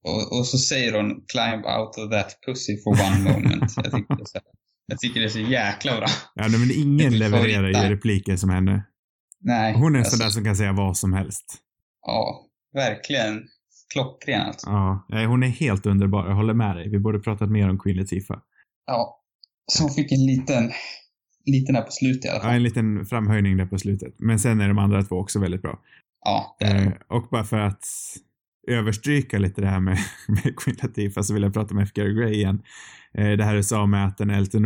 Och, 0.03 0.37
och 0.37 0.47
så 0.47 0.57
säger 0.57 0.93
hon 0.93 1.09
climb 1.27 1.65
out 1.65 1.97
of 1.97 2.11
that 2.11 2.39
pussy 2.45 2.77
for 2.83 2.91
one 2.91 3.19
moment. 3.19 3.73
jag, 3.75 3.91
tycker 3.91 4.15
det 4.15 4.21
är 4.21 4.25
så, 4.25 4.39
jag 4.87 4.99
tycker 4.99 5.19
det 5.19 5.25
är 5.25 5.29
så 5.29 5.39
jäkla 5.39 5.97
bra. 5.97 6.07
Ja, 6.35 6.47
men 6.47 6.71
ingen 6.71 7.17
levererar 7.19 7.67
ju 7.67 7.73
där. 7.73 7.89
repliker 7.89 8.35
som 8.35 8.49
henne. 8.49 8.85
Nej. 9.41 9.73
Hon 9.73 9.95
är 9.95 9.99
en 9.99 10.05
alltså, 10.05 10.17
sån 10.17 10.25
där 10.25 10.31
som 10.31 10.43
kan 10.43 10.55
säga 10.55 10.73
vad 10.73 10.97
som 10.97 11.13
helst. 11.13 11.45
Ja, 12.01 12.47
verkligen 12.73 13.43
klockren 13.93 14.41
alltså. 14.41 14.69
Ja, 14.69 15.05
hon 15.27 15.43
är 15.43 15.47
helt 15.47 15.85
underbar. 15.85 16.27
Jag 16.27 16.35
håller 16.35 16.53
med 16.53 16.75
dig. 16.75 16.89
Vi 16.89 16.99
borde 16.99 17.19
pratat 17.19 17.49
mer 17.49 17.69
om 17.69 17.79
Queen 17.79 17.97
Latifah. 17.97 18.39
Ja. 18.85 19.15
Så 19.71 19.83
hon 19.83 19.91
fick 19.91 20.11
en 20.11 20.25
liten, 20.25 20.71
liten 21.45 21.75
här 21.75 21.81
på 21.81 21.91
slutet 21.91 22.25
i 22.25 22.27
alla 22.27 22.37
Ja, 22.37 22.43
fall. 22.43 22.55
en 22.55 22.63
liten 22.63 23.05
framhöjning 23.05 23.57
där 23.57 23.65
på 23.65 23.77
slutet. 23.77 24.15
Men 24.19 24.39
sen 24.39 24.61
är 24.61 24.67
de 24.67 24.77
andra 24.77 25.03
två 25.03 25.15
också 25.15 25.39
väldigt 25.39 25.61
bra. 25.61 25.79
Ja, 26.25 26.55
det 26.59 26.65
är 26.65 26.85
Eh, 26.85 26.93
och 27.07 27.27
bara 27.31 27.43
för 27.43 27.57
att 27.59 27.85
överstryka 28.67 29.39
lite 29.39 29.61
det 29.61 29.67
här 29.67 29.79
med, 29.79 29.97
med 30.27 30.55
Queen 30.57 30.77
Latifah 30.81 31.21
så 31.23 31.33
vill 31.33 31.43
jag 31.43 31.53
prata 31.53 31.73
om 31.73 31.79
F. 31.79 31.89
Gary 31.93 32.13
Gray 32.13 32.33
igen. 32.33 32.61
Eh, 33.13 33.31
det 33.31 33.43
här 33.43 33.55
du 33.55 33.63
sa 33.63 33.85
med 33.85 34.05
att 34.05 34.17
den 34.17 34.29
är 34.29 34.39
lite 34.41 34.57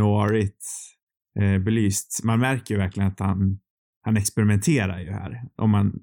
eh, 1.39 1.57
belyst. 1.59 2.21
Man 2.23 2.39
märker 2.39 2.75
ju 2.75 2.79
verkligen 2.79 3.09
att 3.09 3.19
han, 3.19 3.59
han 4.01 4.17
experimenterar 4.17 4.99
ju 4.99 5.12
här. 5.12 5.41
Om 5.55 5.69
man, 5.69 5.99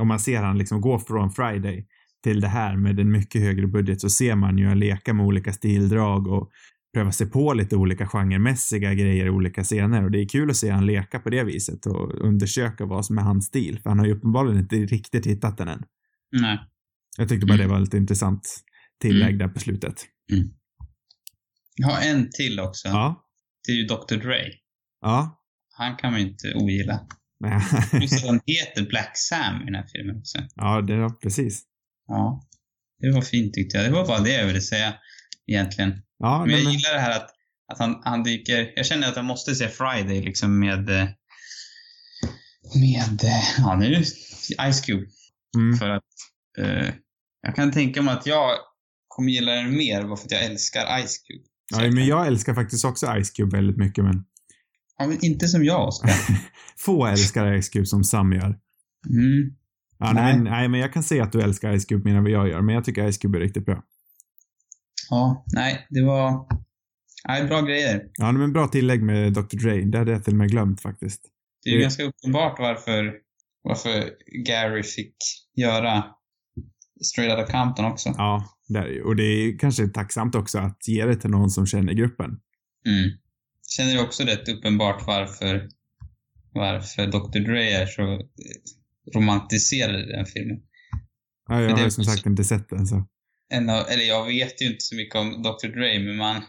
om 0.00 0.08
man 0.08 0.20
ser 0.20 0.42
han 0.42 0.58
liksom 0.58 0.80
gå 0.80 0.98
från 0.98 1.30
Friday 1.30 1.86
till 2.24 2.40
det 2.40 2.48
här 2.48 2.76
med 2.76 3.00
en 3.00 3.10
mycket 3.12 3.42
högre 3.42 3.66
budget 3.66 4.00
så 4.00 4.10
ser 4.10 4.34
man 4.34 4.58
ju 4.58 4.66
han 4.66 4.78
leka 4.78 5.12
med 5.14 5.26
olika 5.26 5.52
stildrag 5.52 6.26
och 6.28 6.50
pröva 6.94 7.12
sig 7.12 7.30
på 7.30 7.54
lite 7.54 7.76
olika 7.76 8.06
genremässiga 8.08 8.94
grejer 8.94 9.26
i 9.26 9.30
olika 9.30 9.64
scener 9.64 10.04
och 10.04 10.10
det 10.10 10.18
är 10.20 10.28
kul 10.28 10.50
att 10.50 10.56
se 10.56 10.70
han 10.70 10.86
leka 10.86 11.18
på 11.20 11.30
det 11.30 11.44
viset 11.44 11.86
och 11.86 12.14
undersöka 12.24 12.86
vad 12.86 13.06
som 13.06 13.18
är 13.18 13.22
hans 13.22 13.46
stil 13.46 13.80
för 13.82 13.90
han 13.90 13.98
har 13.98 14.06
ju 14.06 14.12
uppenbarligen 14.12 14.58
inte 14.58 14.76
riktigt 14.76 15.26
hittat 15.26 15.58
den 15.58 15.68
än. 15.68 15.82
Nej. 16.40 16.58
Jag 17.18 17.28
tyckte 17.28 17.46
bara 17.46 17.54
Mm. 17.54 17.66
det 17.68 17.72
var 17.72 17.80
lite 17.80 17.96
intressant 17.96 18.64
tillägg 19.00 19.38
där 19.38 19.48
på 19.48 19.60
slutet. 19.60 19.94
Jag 21.76 21.88
har 21.88 22.00
en 22.02 22.30
till 22.30 22.60
också. 22.60 22.88
Ja. 22.88 23.26
Det 23.66 23.72
är 23.72 23.76
ju 23.76 23.86
Dr. 23.86 24.14
Dre. 24.26 24.42
Ja. 25.00 25.40
Han 25.76 25.96
kan 25.96 26.12
man 26.12 26.20
ju 26.20 26.26
inte 26.26 26.54
ogilla. 26.54 27.00
Just 28.00 28.26
han 28.26 28.40
heter 28.46 28.88
Black 28.88 29.10
Sam 29.14 29.62
i 29.62 29.64
den 29.64 29.74
här 29.74 29.86
filmen 29.92 30.16
också. 30.16 30.38
ja, 30.54 30.80
det 30.80 31.10
precis. 31.22 31.62
Ja. 32.08 32.42
det 33.00 33.10
var 33.10 33.22
fint 33.22 33.54
tyckte 33.54 33.76
jag. 33.76 33.86
Det 33.86 33.92
var 33.92 34.06
bara 34.06 34.20
det 34.20 34.32
jag 34.32 34.46
ville 34.46 34.60
säga 34.60 34.94
egentligen. 35.46 36.02
Ja, 36.18 36.44
Men 36.46 36.54
jag 36.56 36.64
men, 36.64 36.72
gillar 36.72 36.92
det 36.94 37.00
här 37.00 37.16
att, 37.16 37.30
att 37.72 37.78
han, 37.78 38.00
han 38.04 38.22
dyker... 38.22 38.72
Jag 38.76 38.86
känner 38.86 39.08
att 39.08 39.16
jag 39.16 39.24
måste 39.24 39.54
se 39.54 39.68
Friday 39.68 40.22
liksom 40.22 40.58
med... 40.58 40.90
eh, 40.90 41.08
Med... 42.74 43.24
eh, 43.24 43.44
Ja, 43.58 43.76
nu... 43.76 44.04
Ice 44.72 44.80
Cube. 44.86 45.06
mm, 45.56 45.76
För 45.78 45.90
att... 45.90 46.02
Eh, 46.58 46.94
jag 47.42 47.56
kan 47.56 47.72
tänka 47.72 48.02
mig 48.02 48.14
att 48.14 48.26
jag 48.26 48.50
kommer 49.08 49.30
gilla 49.32 49.52
den 49.52 49.76
mer 49.76 50.02
bara 50.02 50.16
för 50.16 50.24
att 50.24 50.30
jag 50.32 50.44
älskar 50.44 51.02
Ice 51.06 51.18
Cube. 51.18 51.44
Så 51.74 51.84
ja, 51.84 51.90
men 51.90 52.06
jag 52.06 52.26
älskar 52.26 52.54
faktiskt 52.54 52.84
också 52.84 53.06
Ice 53.24 53.30
Cube 53.30 53.56
väldigt 53.56 53.76
mycket, 53.76 54.04
men 54.04 54.24
Ja, 54.98 55.06
men 55.06 55.24
inte 55.24 55.48
som 55.48 55.64
jag, 55.64 55.88
Oskar. 55.88 56.14
få 56.76 57.06
älskar 57.06 57.60
Ice 57.62 57.68
Cube 57.68 57.86
som 57.86 58.04
Sam 58.04 58.32
gör. 58.32 58.58
Mm. 59.10 59.56
Ja, 59.98 60.12
nej. 60.12 60.22
Nej. 60.24 60.34
Men, 60.34 60.44
nej, 60.44 60.68
men 60.68 60.80
jag 60.80 60.92
kan 60.92 61.02
se 61.02 61.20
att 61.20 61.32
du 61.32 61.40
älskar 61.42 61.78
Ice 61.78 61.84
Cube 61.84 62.04
mer 62.10 62.16
än 62.16 62.22
vad 62.22 62.32
jag 62.32 62.48
gör, 62.48 62.60
men 62.62 62.74
jag 62.74 62.84
tycker 62.84 63.12
Ice 63.12 63.18
Cube 63.18 63.38
är 63.38 63.40
riktigt 63.40 63.66
bra. 63.66 63.82
Ja, 65.10 65.44
nej, 65.54 65.86
det 65.90 66.02
var... 66.04 66.46
Nej, 67.28 67.44
bra 67.44 67.60
grejer. 67.60 68.02
Ja, 68.12 68.32
men 68.32 68.52
bra 68.52 68.66
tillägg 68.68 69.02
med 69.02 69.32
Dr. 69.32 69.56
Dre. 69.56 69.80
Det 69.80 69.98
hade 69.98 70.12
jag 70.12 70.24
till 70.24 70.32
och 70.32 70.38
med 70.38 70.50
glömt 70.50 70.80
faktiskt. 70.80 71.22
Det 71.64 71.70
är 71.70 71.72
ju 71.72 71.78
Det- 71.78 71.82
ganska 71.82 72.04
uppenbart 72.04 72.58
varför, 72.58 73.14
varför 73.62 74.10
Gary 74.46 74.82
fick 74.82 75.14
göra 75.56 76.04
Straight 77.04 77.38
Outta 77.38 77.52
Compton 77.52 77.84
också. 77.84 78.14
Ja, 78.16 78.44
det 78.68 78.78
är, 78.78 78.86
ju- 78.88 79.02
och 79.02 79.16
det 79.16 79.22
är 79.24 79.58
kanske 79.58 79.88
tacksamt 79.88 80.34
också 80.34 80.58
att 80.58 80.88
ge 80.88 81.06
det 81.06 81.16
till 81.16 81.30
någon 81.30 81.50
som 81.50 81.66
känner 81.66 81.92
gruppen. 81.92 82.40
Mm. 82.86 83.10
Känner 83.68 83.92
du 83.94 84.00
också 84.00 84.22
rätt 84.22 84.48
uppenbart 84.48 85.06
varför, 85.06 85.68
varför 86.52 87.06
Dr. 87.06 87.38
Dre 87.38 87.70
är 87.70 87.86
så 87.86 88.20
romantiserad 89.14 90.00
i 90.00 90.12
den 90.12 90.26
filmen? 90.26 90.58
Ja, 91.48 91.60
jag 91.60 91.66
Men 91.66 91.78
har 91.78 91.84
ju 91.84 91.90
som 91.90 92.04
sagt 92.04 92.26
inte 92.26 92.44
sett 92.44 92.68
den 92.68 92.86
så. 92.86 93.06
En 93.52 93.70
av, 93.70 93.88
eller 93.88 94.04
jag 94.04 94.26
vet 94.26 94.62
ju 94.62 94.66
inte 94.66 94.84
så 94.84 94.94
mycket 94.94 95.14
om 95.14 95.42
Dr. 95.42 95.68
Dre, 95.68 95.98
men 95.98 96.16
man, 96.16 96.42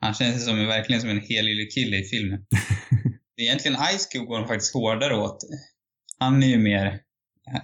han 0.00 0.14
känns 0.14 0.44
som, 0.44 0.66
verkligen 0.66 1.00
som 1.00 1.10
en 1.10 1.20
helylle 1.20 1.64
kille 1.64 1.96
i 1.96 2.04
filmen. 2.04 2.46
Egentligen 3.36 3.76
Ice 3.76 4.06
Cube 4.06 4.26
går 4.26 4.46
faktiskt 4.46 4.74
hårdare 4.74 5.16
åt. 5.16 5.38
Han 6.18 6.42
är 6.42 6.46
ju 6.46 6.58
mer, 6.58 7.00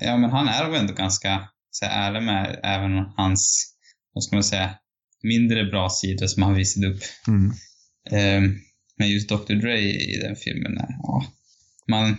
ja 0.00 0.16
men 0.16 0.30
han 0.30 0.48
är 0.48 0.70
väl 0.70 0.80
ändå 0.80 0.94
ganska 0.94 1.48
så 1.70 1.86
här, 1.86 2.08
ärlig 2.08 2.22
med 2.22 2.60
även 2.62 2.92
hans, 3.16 3.74
vad 4.12 4.24
ska 4.24 4.36
man 4.36 4.44
säga, 4.44 4.74
mindre 5.22 5.64
bra 5.64 5.90
sidor 5.90 6.26
som 6.26 6.42
han 6.42 6.54
visade 6.54 6.86
upp. 6.86 7.02
Mm. 7.28 7.52
Ehm, 8.10 8.58
men 8.98 9.08
just 9.08 9.28
Dr. 9.28 9.54
Dre 9.54 9.80
i 9.80 10.20
den 10.22 10.36
filmen, 10.36 10.78
ja, 10.78 11.26
man, 11.88 12.16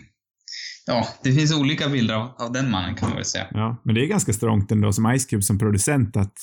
ja, 0.89 1.07
det 1.23 1.31
finns 1.33 1.53
olika 1.53 1.89
bilder 1.89 2.15
av, 2.15 2.35
av 2.39 2.51
den 2.51 2.71
mannen 2.71 2.95
kan 2.95 3.09
man 3.09 3.15
väl 3.15 3.25
säga. 3.25 3.47
Ja, 3.51 3.81
men 3.85 3.95
det 3.95 4.01
är 4.01 4.07
ganska 4.07 4.33
strångt 4.33 4.71
ändå 4.71 4.93
som 4.93 5.17
Ice 5.19 5.25
Cube 5.25 5.43
som 5.43 5.59
producent 5.59 6.17
att 6.17 6.37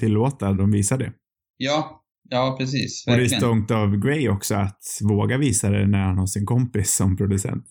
tillåta 0.00 0.52
dem 0.52 0.70
visa 0.70 0.96
det. 0.96 1.12
Ja, 1.56 2.02
ja 2.30 2.56
precis. 2.58 3.06
Och 3.06 3.12
det 3.12 3.16
är 3.16 3.20
Verkligen. 3.20 3.40
strångt 3.40 3.70
av 3.70 3.96
Grey 3.96 4.28
också 4.28 4.54
att 4.54 4.80
våga 5.02 5.38
visa 5.38 5.70
det 5.70 5.86
när 5.86 5.98
han 5.98 6.18
har 6.18 6.26
sin 6.26 6.46
kompis 6.46 6.94
som 6.94 7.16
producent. 7.16 7.64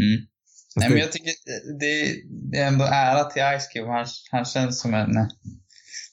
Mm. 0.00 0.26
Fast 0.74 0.76
Nej, 0.76 0.88
det- 0.88 0.94
men 0.94 1.00
jag 1.02 1.12
tycker 1.12 1.32
det, 1.80 2.12
det 2.50 2.58
är 2.58 2.66
ändå 2.68 2.84
ära 2.84 3.24
till 3.24 3.42
Ice 3.60 3.68
Cube. 3.72 3.92
Han, 3.92 4.06
han 4.30 4.44
känns 4.44 4.80
som 4.80 4.94
en... 4.94 5.10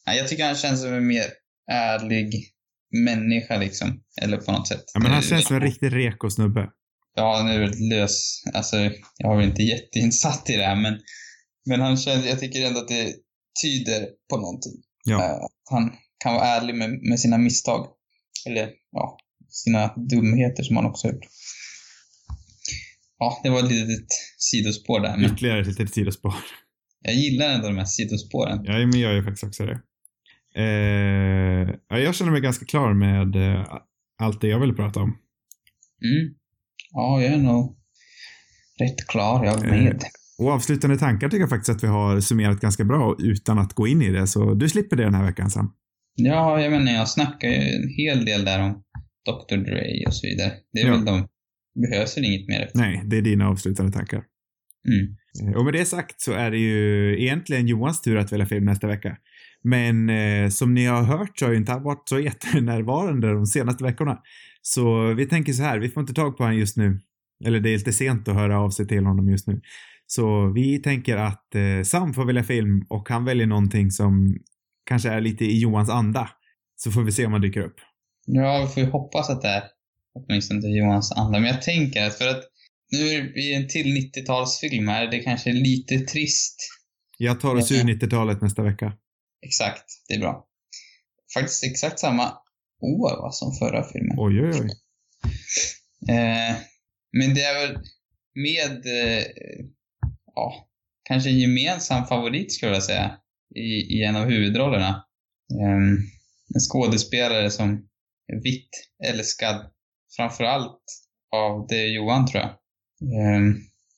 Nej, 0.05 0.17
jag 0.17 0.27
tycker 0.27 0.45
han 0.45 0.55
känns 0.55 0.81
som 0.81 0.93
en 0.93 1.07
mer 1.07 1.25
ärlig 1.71 2.33
människa 3.05 3.57
liksom. 3.57 3.99
Eller 4.21 4.37
på 4.37 4.51
något 4.51 4.67
sätt. 4.67 4.83
Ja, 4.93 4.99
men 4.99 5.11
han 5.11 5.21
känns 5.21 5.45
som 5.47 5.55
en 5.55 5.61
riktigt 5.61 5.93
reko 5.93 6.29
snubbe. 6.29 6.69
Ja, 7.15 7.37
han 7.37 7.47
är 7.47 7.59
väldigt 7.59 7.89
lös. 7.89 8.43
Alltså, 8.53 8.77
jag 9.17 9.27
har 9.27 9.37
väl 9.37 9.49
inte 9.49 9.63
jätteinsatt 9.63 10.49
i 10.49 10.55
det 10.55 10.63
här, 10.63 10.75
men, 10.75 10.99
men 11.65 11.81
han 11.81 11.97
känns, 11.97 12.25
jag 12.25 12.39
tycker 12.39 12.67
ändå 12.67 12.79
att 12.79 12.87
det 12.87 13.13
tyder 13.63 14.07
på 14.29 14.37
någonting. 14.37 14.73
Ja. 15.03 15.23
Eh, 15.23 15.37
han 15.69 15.91
kan 16.23 16.33
vara 16.33 16.45
ärlig 16.45 16.75
med, 16.75 16.89
med 17.09 17.19
sina 17.19 17.37
misstag. 17.37 17.87
Eller, 18.47 18.69
ja, 18.91 19.17
sina 19.49 19.93
dumheter 19.95 20.63
som 20.63 20.75
han 20.75 20.85
också 20.85 21.07
har 21.07 21.13
gjort. 21.13 21.25
Ja, 23.19 23.39
det 23.43 23.49
var 23.49 23.59
ett 23.59 23.71
litet 23.71 24.07
sidospår 24.37 24.99
där, 24.99 25.17
men 25.17 25.33
Ytterligare 25.33 25.61
ett 25.61 25.67
litet 25.67 25.93
sidospår. 25.93 26.33
jag 27.01 27.15
gillar 27.15 27.49
ändå 27.49 27.67
de 27.67 27.77
här 27.77 27.85
sidospåren. 27.85 28.59
Ja, 28.63 28.73
men 28.73 28.99
jag 28.99 29.13
gör 29.13 29.23
faktiskt 29.23 29.43
också 29.43 29.65
det. 29.65 29.79
Eh, 30.55 31.75
ja, 31.89 31.99
jag 31.99 32.15
känner 32.15 32.31
mig 32.31 32.41
ganska 32.41 32.65
klar 32.65 32.93
med 32.93 33.35
eh, 33.35 33.79
allt 34.17 34.41
det 34.41 34.47
jag 34.47 34.59
vill 34.59 34.75
prata 34.75 34.99
om. 34.99 35.17
Mm. 36.03 36.33
Ja, 36.93 37.21
jag 37.21 37.33
är 37.33 37.37
nog 37.37 37.77
rätt 38.79 39.07
klar, 39.07 39.45
jag 39.45 39.65
Eh, 39.65 39.71
med. 39.71 40.01
Och 40.37 40.49
avslutande 40.49 40.97
tankar 40.97 41.29
tycker 41.29 41.41
jag 41.41 41.49
faktiskt 41.49 41.69
att 41.77 41.83
vi 41.83 41.87
har 41.87 42.19
summerat 42.19 42.59
ganska 42.59 42.83
bra 42.83 43.15
utan 43.19 43.59
att 43.59 43.73
gå 43.73 43.87
in 43.87 44.01
i 44.01 44.09
det, 44.11 44.27
så 44.27 44.53
du 44.53 44.69
slipper 44.69 44.95
det 44.95 45.03
den 45.03 45.13
här 45.13 45.25
veckan 45.25 45.49
Sam. 45.49 45.73
Ja, 46.15 46.61
jag 46.61 46.71
menar, 46.71 46.91
jag 46.91 47.07
snackar 47.09 47.47
ju 47.47 47.55
en 47.55 47.89
hel 47.97 48.25
del 48.25 48.45
där 48.45 48.59
om 48.61 48.71
Dr. 49.25 49.55
Dre 49.57 50.03
och 50.07 50.13
så 50.13 50.27
vidare. 50.27 50.51
Det 50.73 50.79
är 50.81 50.87
Ja. 50.87 50.91
väl 50.95 51.05
de, 51.05 51.27
behövs 51.89 52.17
väl 52.17 52.25
inget 52.25 52.47
mer 52.47 52.61
efter. 52.61 52.79
Nej, 52.79 53.01
det 53.05 53.17
är 53.17 53.21
dina 53.21 53.47
avslutande 53.49 53.91
tankar. 53.91 54.23
Mm. 54.87 55.15
Eh, 55.53 55.57
Och 55.59 55.65
med 55.65 55.73
det 55.73 55.85
sagt 55.85 56.21
så 56.21 56.31
är 56.31 56.51
det 56.51 56.57
ju 56.57 57.15
egentligen 57.21 57.67
Johans 57.67 58.01
tur 58.01 58.17
att 58.17 58.31
välja 58.31 58.45
film 58.45 58.65
nästa 58.65 58.87
vecka. 58.87 59.17
Men 59.63 60.09
eh, 60.09 60.49
som 60.49 60.73
ni 60.73 60.85
har 60.85 61.03
hört 61.03 61.39
så 61.39 61.45
har 61.45 61.51
ju 61.51 61.57
inte 61.57 61.75
varit 61.75 62.09
så 62.09 62.19
jättenärvarande 62.29 63.33
de 63.33 63.45
senaste 63.45 63.83
veckorna. 63.83 64.17
Så 64.65 65.13
vi 65.13 65.25
tänker 65.25 65.53
så 65.53 65.63
här, 65.63 65.79
vi 65.79 65.89
får 65.89 66.01
inte 66.01 66.13
tag 66.13 66.37
på 66.37 66.43
honom 66.43 66.59
just 66.59 66.77
nu. 66.77 66.99
Eller 67.45 67.59
det 67.59 67.69
är 67.69 67.77
lite 67.77 67.93
sent 67.93 68.27
att 68.27 68.35
höra 68.35 68.59
av 68.59 68.69
sig 68.69 68.87
till 68.87 69.05
honom 69.05 69.29
just 69.29 69.47
nu. 69.47 69.61
Så 70.05 70.51
vi 70.55 70.81
tänker 70.81 71.17
att 71.17 71.55
eh, 71.55 71.83
Sam 71.85 72.13
får 72.13 72.25
välja 72.25 72.43
film 72.43 72.85
och 72.89 73.09
han 73.09 73.25
väljer 73.25 73.47
någonting 73.47 73.91
som 73.91 74.37
kanske 74.85 75.09
är 75.09 75.21
lite 75.21 75.45
i 75.45 75.59
Johans 75.59 75.89
anda. 75.89 76.29
Så 76.75 76.91
får 76.91 77.03
vi 77.03 77.11
se 77.11 77.25
om 77.25 77.31
han 77.31 77.41
dyker 77.41 77.61
upp. 77.61 77.75
Ja, 78.25 78.61
vi 78.61 78.73
får 78.73 78.83
ju 78.83 78.89
hoppas 78.89 79.29
att 79.29 79.41
det 79.41 79.47
är 79.47 79.63
åtminstone 80.13 80.61
till 80.61 80.75
Johans 80.75 81.11
anda. 81.11 81.39
Men 81.39 81.49
jag 81.49 81.61
tänker 81.61 82.07
att 82.07 82.17
för 82.17 82.27
att 82.27 82.43
nu 82.91 83.07
är 83.07 83.21
vi 83.21 83.53
en 83.53 83.67
till 83.67 83.85
90-talsfilm 83.85 84.89
här, 84.89 85.11
det 85.11 85.19
kanske 85.19 85.49
är 85.49 85.53
lite 85.53 85.99
trist. 85.99 86.55
Jag 87.17 87.39
tar 87.39 87.55
oss 87.55 87.71
ur 87.71 87.83
90-talet 87.83 88.41
nästa 88.41 88.63
vecka. 88.63 88.93
Exakt, 89.45 89.83
det 90.07 90.13
är 90.13 90.19
bra. 90.19 90.45
Faktiskt 91.33 91.63
exakt 91.63 91.99
samma 91.99 92.33
år 92.83 93.21
va, 93.21 93.31
som 93.31 93.53
förra 93.53 93.83
filmen. 93.83 94.15
Oj, 94.19 94.41
oj, 94.41 94.51
oj. 94.61 94.69
Eh, 96.15 96.55
men 97.17 97.33
det 97.35 97.41
är 97.41 97.67
väl 97.67 97.77
med, 98.35 98.85
eh, 98.85 99.23
ja, 100.35 100.67
kanske 101.03 101.29
en 101.29 101.39
gemensam 101.39 102.05
favorit 102.05 102.53
skulle 102.53 102.73
jag 102.73 102.83
säga, 102.83 103.17
i, 103.55 103.97
i 103.97 104.03
en 104.03 104.15
av 104.15 104.25
huvudrollerna. 104.25 105.05
Eh, 105.61 105.77
en 106.55 106.59
skådespelare 106.69 107.51
som 107.51 107.69
är 108.33 108.43
vitt 108.43 108.69
älskad, 109.05 109.71
framförallt 110.17 110.81
av 111.35 111.67
det 111.67 111.87
Johan 111.87 112.27
tror 112.27 112.41
jag. 112.41 112.51
Eh, 113.19 113.55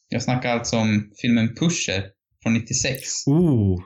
jag 0.09 0.23
snackar 0.23 0.49
alltså 0.49 0.77
om 0.77 1.11
filmen 1.21 1.55
Pusher 1.55 2.03
från 2.43 2.53
96. 2.53 3.27
Oh, 3.27 3.79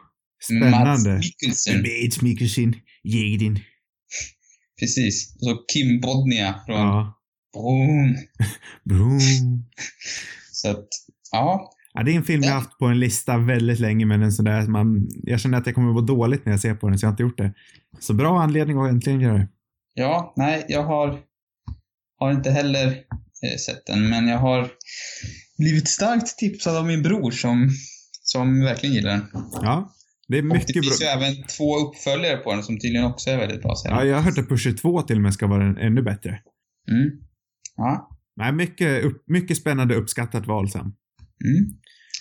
Mats 0.52 0.96
spännande. 1.04 1.18
Mikkelsen, 1.18 1.84
Bates 1.84 2.22
Mikkelsen, 2.22 2.76
Jedin. 3.04 3.60
Precis. 4.80 5.36
Och 5.36 5.42
så 5.42 5.56
Kim 5.74 6.02
Bodnia 6.02 6.56
från 6.66 6.76
Ja. 6.78 7.16
Bron. 7.54 8.16
Boom. 8.84 9.20
Så 10.52 10.70
att, 10.70 10.88
ja, 11.32 11.72
Ja, 11.94 12.04
det 12.04 12.12
är 12.12 12.16
en 12.16 12.24
film 12.24 12.44
jag 12.44 12.52
har 12.52 12.60
haft 12.60 12.78
på 12.78 12.86
en 12.86 13.00
lista 13.00 13.38
väldigt 13.38 13.80
länge, 13.80 14.06
men 14.06 14.22
en 14.22 14.32
sån 14.32 14.46
där 14.46 14.68
man, 14.68 15.08
jag 15.24 15.40
känner 15.40 15.58
att 15.58 15.66
jag 15.66 15.76
kommer 15.76 15.90
att 15.90 15.96
må 15.96 16.02
dåligt 16.02 16.46
när 16.46 16.54
jag 16.54 16.60
ser 16.60 16.74
på 16.74 16.90
den, 16.90 17.00
så 17.00 17.06
jag 17.06 17.08
har 17.10 17.14
inte 17.14 17.24
gjort 17.24 17.38
det. 17.38 17.54
Så 18.00 18.14
bra 18.14 18.42
anledning 18.42 18.78
att 18.78 18.90
äntligen 18.90 19.22
göra 19.22 19.38
det. 19.38 19.48
Ja, 19.94 20.34
nej, 20.36 20.66
jag 20.68 20.84
har, 20.84 21.20
har 22.20 22.32
inte 22.32 22.52
heller 22.52 22.88
eh, 22.88 23.58
sett 23.66 23.86
den, 23.86 24.10
men 24.10 24.28
jag 24.28 24.38
har 24.38 24.70
blivit 25.58 25.88
starkt 25.88 26.38
tipsad 26.38 26.78
av 26.78 26.86
min 26.86 27.04
bror 27.04 27.32
som, 27.32 27.70
som 28.24 28.62
verkligen 28.62 28.96
gillar 28.96 29.12
den. 29.12 29.26
Ja, 29.62 29.92
det 30.30 30.38
är 30.38 30.42
Och 30.42 30.48
det 30.48 30.54
mycket 30.54 30.74
finns 30.74 31.02
ju 31.02 31.06
bra. 31.06 31.14
även 31.14 31.44
två 31.58 31.78
uppföljare 31.78 32.38
på 32.38 32.54
den 32.54 32.64
som 32.64 32.80
tydligen 32.80 33.06
också 33.06 33.30
är 33.30 33.38
väldigt 33.38 33.62
bra. 33.62 33.74
Ja, 33.84 34.04
jag 34.04 34.16
har 34.16 34.24
hört 34.24 34.38
att 34.38 34.50
Pusher 34.50 34.72
2 34.72 35.02
till 35.02 35.16
och 35.16 35.22
med 35.22 35.34
ska 35.34 35.48
vara 35.48 35.64
en, 35.64 35.78
ännu 35.78 36.02
bättre. 36.02 36.30
Mm. 36.92 37.10
Ja. 37.76 38.10
Nej, 38.36 38.54
mycket, 38.54 39.04
upp, 39.04 39.24
mycket 39.28 39.58
spännande 39.58 39.96
uppskattat 39.96 40.48
val 40.48 40.70
Sam. 40.70 40.82
Mm. 40.82 41.66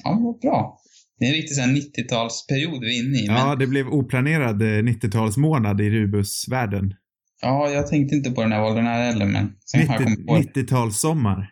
Ja, 0.05 0.19
vad 0.23 0.41
bra. 0.41 0.79
Det 1.19 1.25
är 1.25 1.29
en 1.29 1.35
riktig 1.35 1.57
sån 1.57 1.65
här 1.65 1.73
90-talsperiod 1.77 2.81
vi 2.81 2.99
är 2.99 3.05
inne 3.05 3.19
i. 3.19 3.27
Men, 3.27 3.37
Ja, 3.37 3.55
det 3.57 3.67
blev 3.67 3.89
oplanerad 3.89 4.63
eh, 4.63 4.67
90-talsmånad 4.67 5.81
i 5.83 5.91
Rubus-världen. 5.91 6.95
ja, 7.43 7.69
jag 7.71 7.87
tänkte 7.87 8.15
inte 8.17 8.31
på 8.31 8.43
den 8.43 8.53
här 8.53 8.65
åldern 8.65 8.85
här 8.87 9.13
heller, 9.13 9.27
men 9.27 9.53
sen 9.65 9.89
har 9.89 9.95
jag 9.95 10.05
kommit 10.05 10.27
på 10.27 10.35
det. 10.35 10.41
90 10.41 10.63
90-talssommar. 10.63 11.47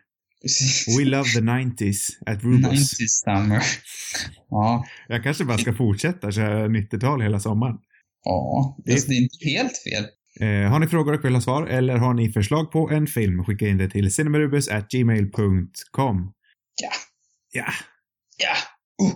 We 0.98 1.04
love 1.04 1.24
the 1.28 1.40
90s 1.40 2.10
at 2.26 2.44
Rubus. 2.44 3.00
90s 3.00 3.08
summer. 3.24 3.62
Ja, 4.50 4.84
Jag 5.08 5.22
kanske 5.22 5.44
bara 5.44 5.58
ska 5.58 5.74
fortsätta 5.74 6.32
köra 6.32 6.68
90-tal 6.68 7.20
hela 7.22 7.40
sommaren. 7.40 7.76
ja. 8.24 8.76
Det- 8.84 9.08
det 9.08 9.14
är 9.14 9.22
inte 9.22 9.48
helt 9.48 9.78
fel. 9.78 10.06
Eh, 10.40 10.70
har 10.70 10.78
ni 10.78 10.86
frågor 10.86 11.12
och 11.14 11.24
vill 11.24 11.34
ha 11.34 11.40
svar 11.40 11.66
eller 11.66 11.96
har 11.96 12.14
ni 12.14 12.32
förslag 12.32 12.72
på 12.72 12.90
en 12.90 13.06
film, 13.06 13.44
skicka 13.44 13.68
in 13.68 13.78
det 13.78 13.90
till 13.90 14.14
cinemarubus@gmail.com. 14.14 16.32
Ja. 16.82 16.90
Ja. 17.52 17.66
Ja. 18.38 18.54
Uh. 19.06 19.12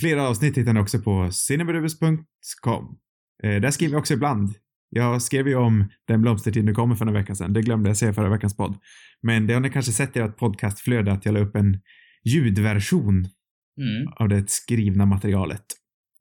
Flera 0.00 0.28
avsnitt 0.28 0.56
hittar 0.56 0.72
ni 0.72 0.80
också 0.80 0.98
på 0.98 1.30
cinemarubus.com. 1.32 2.98
Eh, 3.42 3.60
där 3.60 3.70
skriver 3.70 3.92
jag 3.94 4.00
också 4.00 4.14
ibland. 4.14 4.54
Jag 4.88 5.22
skrev 5.22 5.48
ju 5.48 5.54
om 5.56 5.88
Den 6.08 6.22
blomstertid 6.22 6.64
nu 6.64 6.74
kommer 6.74 6.94
för 6.94 7.04
några 7.04 7.18
veckor 7.20 7.34
sedan. 7.34 7.52
Det 7.52 7.62
glömde 7.62 7.90
jag 7.90 7.96
säga 7.96 8.12
förra 8.12 8.28
veckans 8.30 8.56
podd. 8.56 8.78
Men 9.22 9.46
det 9.46 9.54
har 9.54 9.60
ni 9.60 9.70
kanske 9.70 9.92
sett 9.92 10.16
i 10.16 10.20
ert 10.20 10.36
podcastflöde 10.36 11.12
att 11.12 11.24
jag 11.24 11.32
la 11.34 11.40
upp 11.40 11.56
en 11.56 11.80
ljudversion 12.24 13.28
Mm. 13.80 14.12
av 14.16 14.28
det 14.28 14.50
skrivna 14.50 15.06
materialet. 15.06 15.64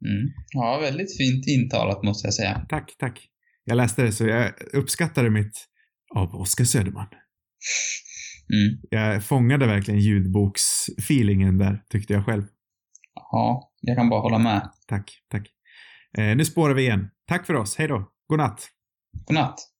Mm. 0.05 0.33
Ja, 0.53 0.79
väldigt 0.81 1.17
fint 1.17 1.47
intalat 1.47 2.03
måste 2.03 2.27
jag 2.27 2.33
säga. 2.33 2.65
Tack, 2.69 2.95
tack. 2.99 3.27
Jag 3.63 3.75
läste 3.77 4.03
det 4.03 4.11
så 4.11 4.27
jag 4.27 4.51
uppskattade 4.73 5.29
mitt 5.29 5.65
av 6.15 6.35
Oskar 6.35 6.65
Söderman. 6.65 7.07
Mm. 8.53 8.81
Jag 8.89 9.23
fångade 9.23 9.67
verkligen 9.67 9.99
ljudboksfeelingen 9.99 11.57
där, 11.57 11.83
tyckte 11.89 12.13
jag 12.13 12.25
själv. 12.25 12.43
Ja, 13.13 13.71
jag 13.81 13.97
kan 13.97 14.09
bara 14.09 14.21
hålla 14.21 14.37
med. 14.39 14.69
Tack, 14.87 15.11
tack. 15.31 15.49
Eh, 16.17 16.35
nu 16.35 16.45
spårar 16.45 16.73
vi 16.73 16.81
igen. 16.81 17.07
Tack 17.27 17.45
för 17.45 17.53
oss. 17.53 17.75
Hej 17.77 17.87
då. 17.87 18.11
God 18.29 18.37
natt. 18.37 18.69
God 19.25 19.35
natt. 19.35 19.71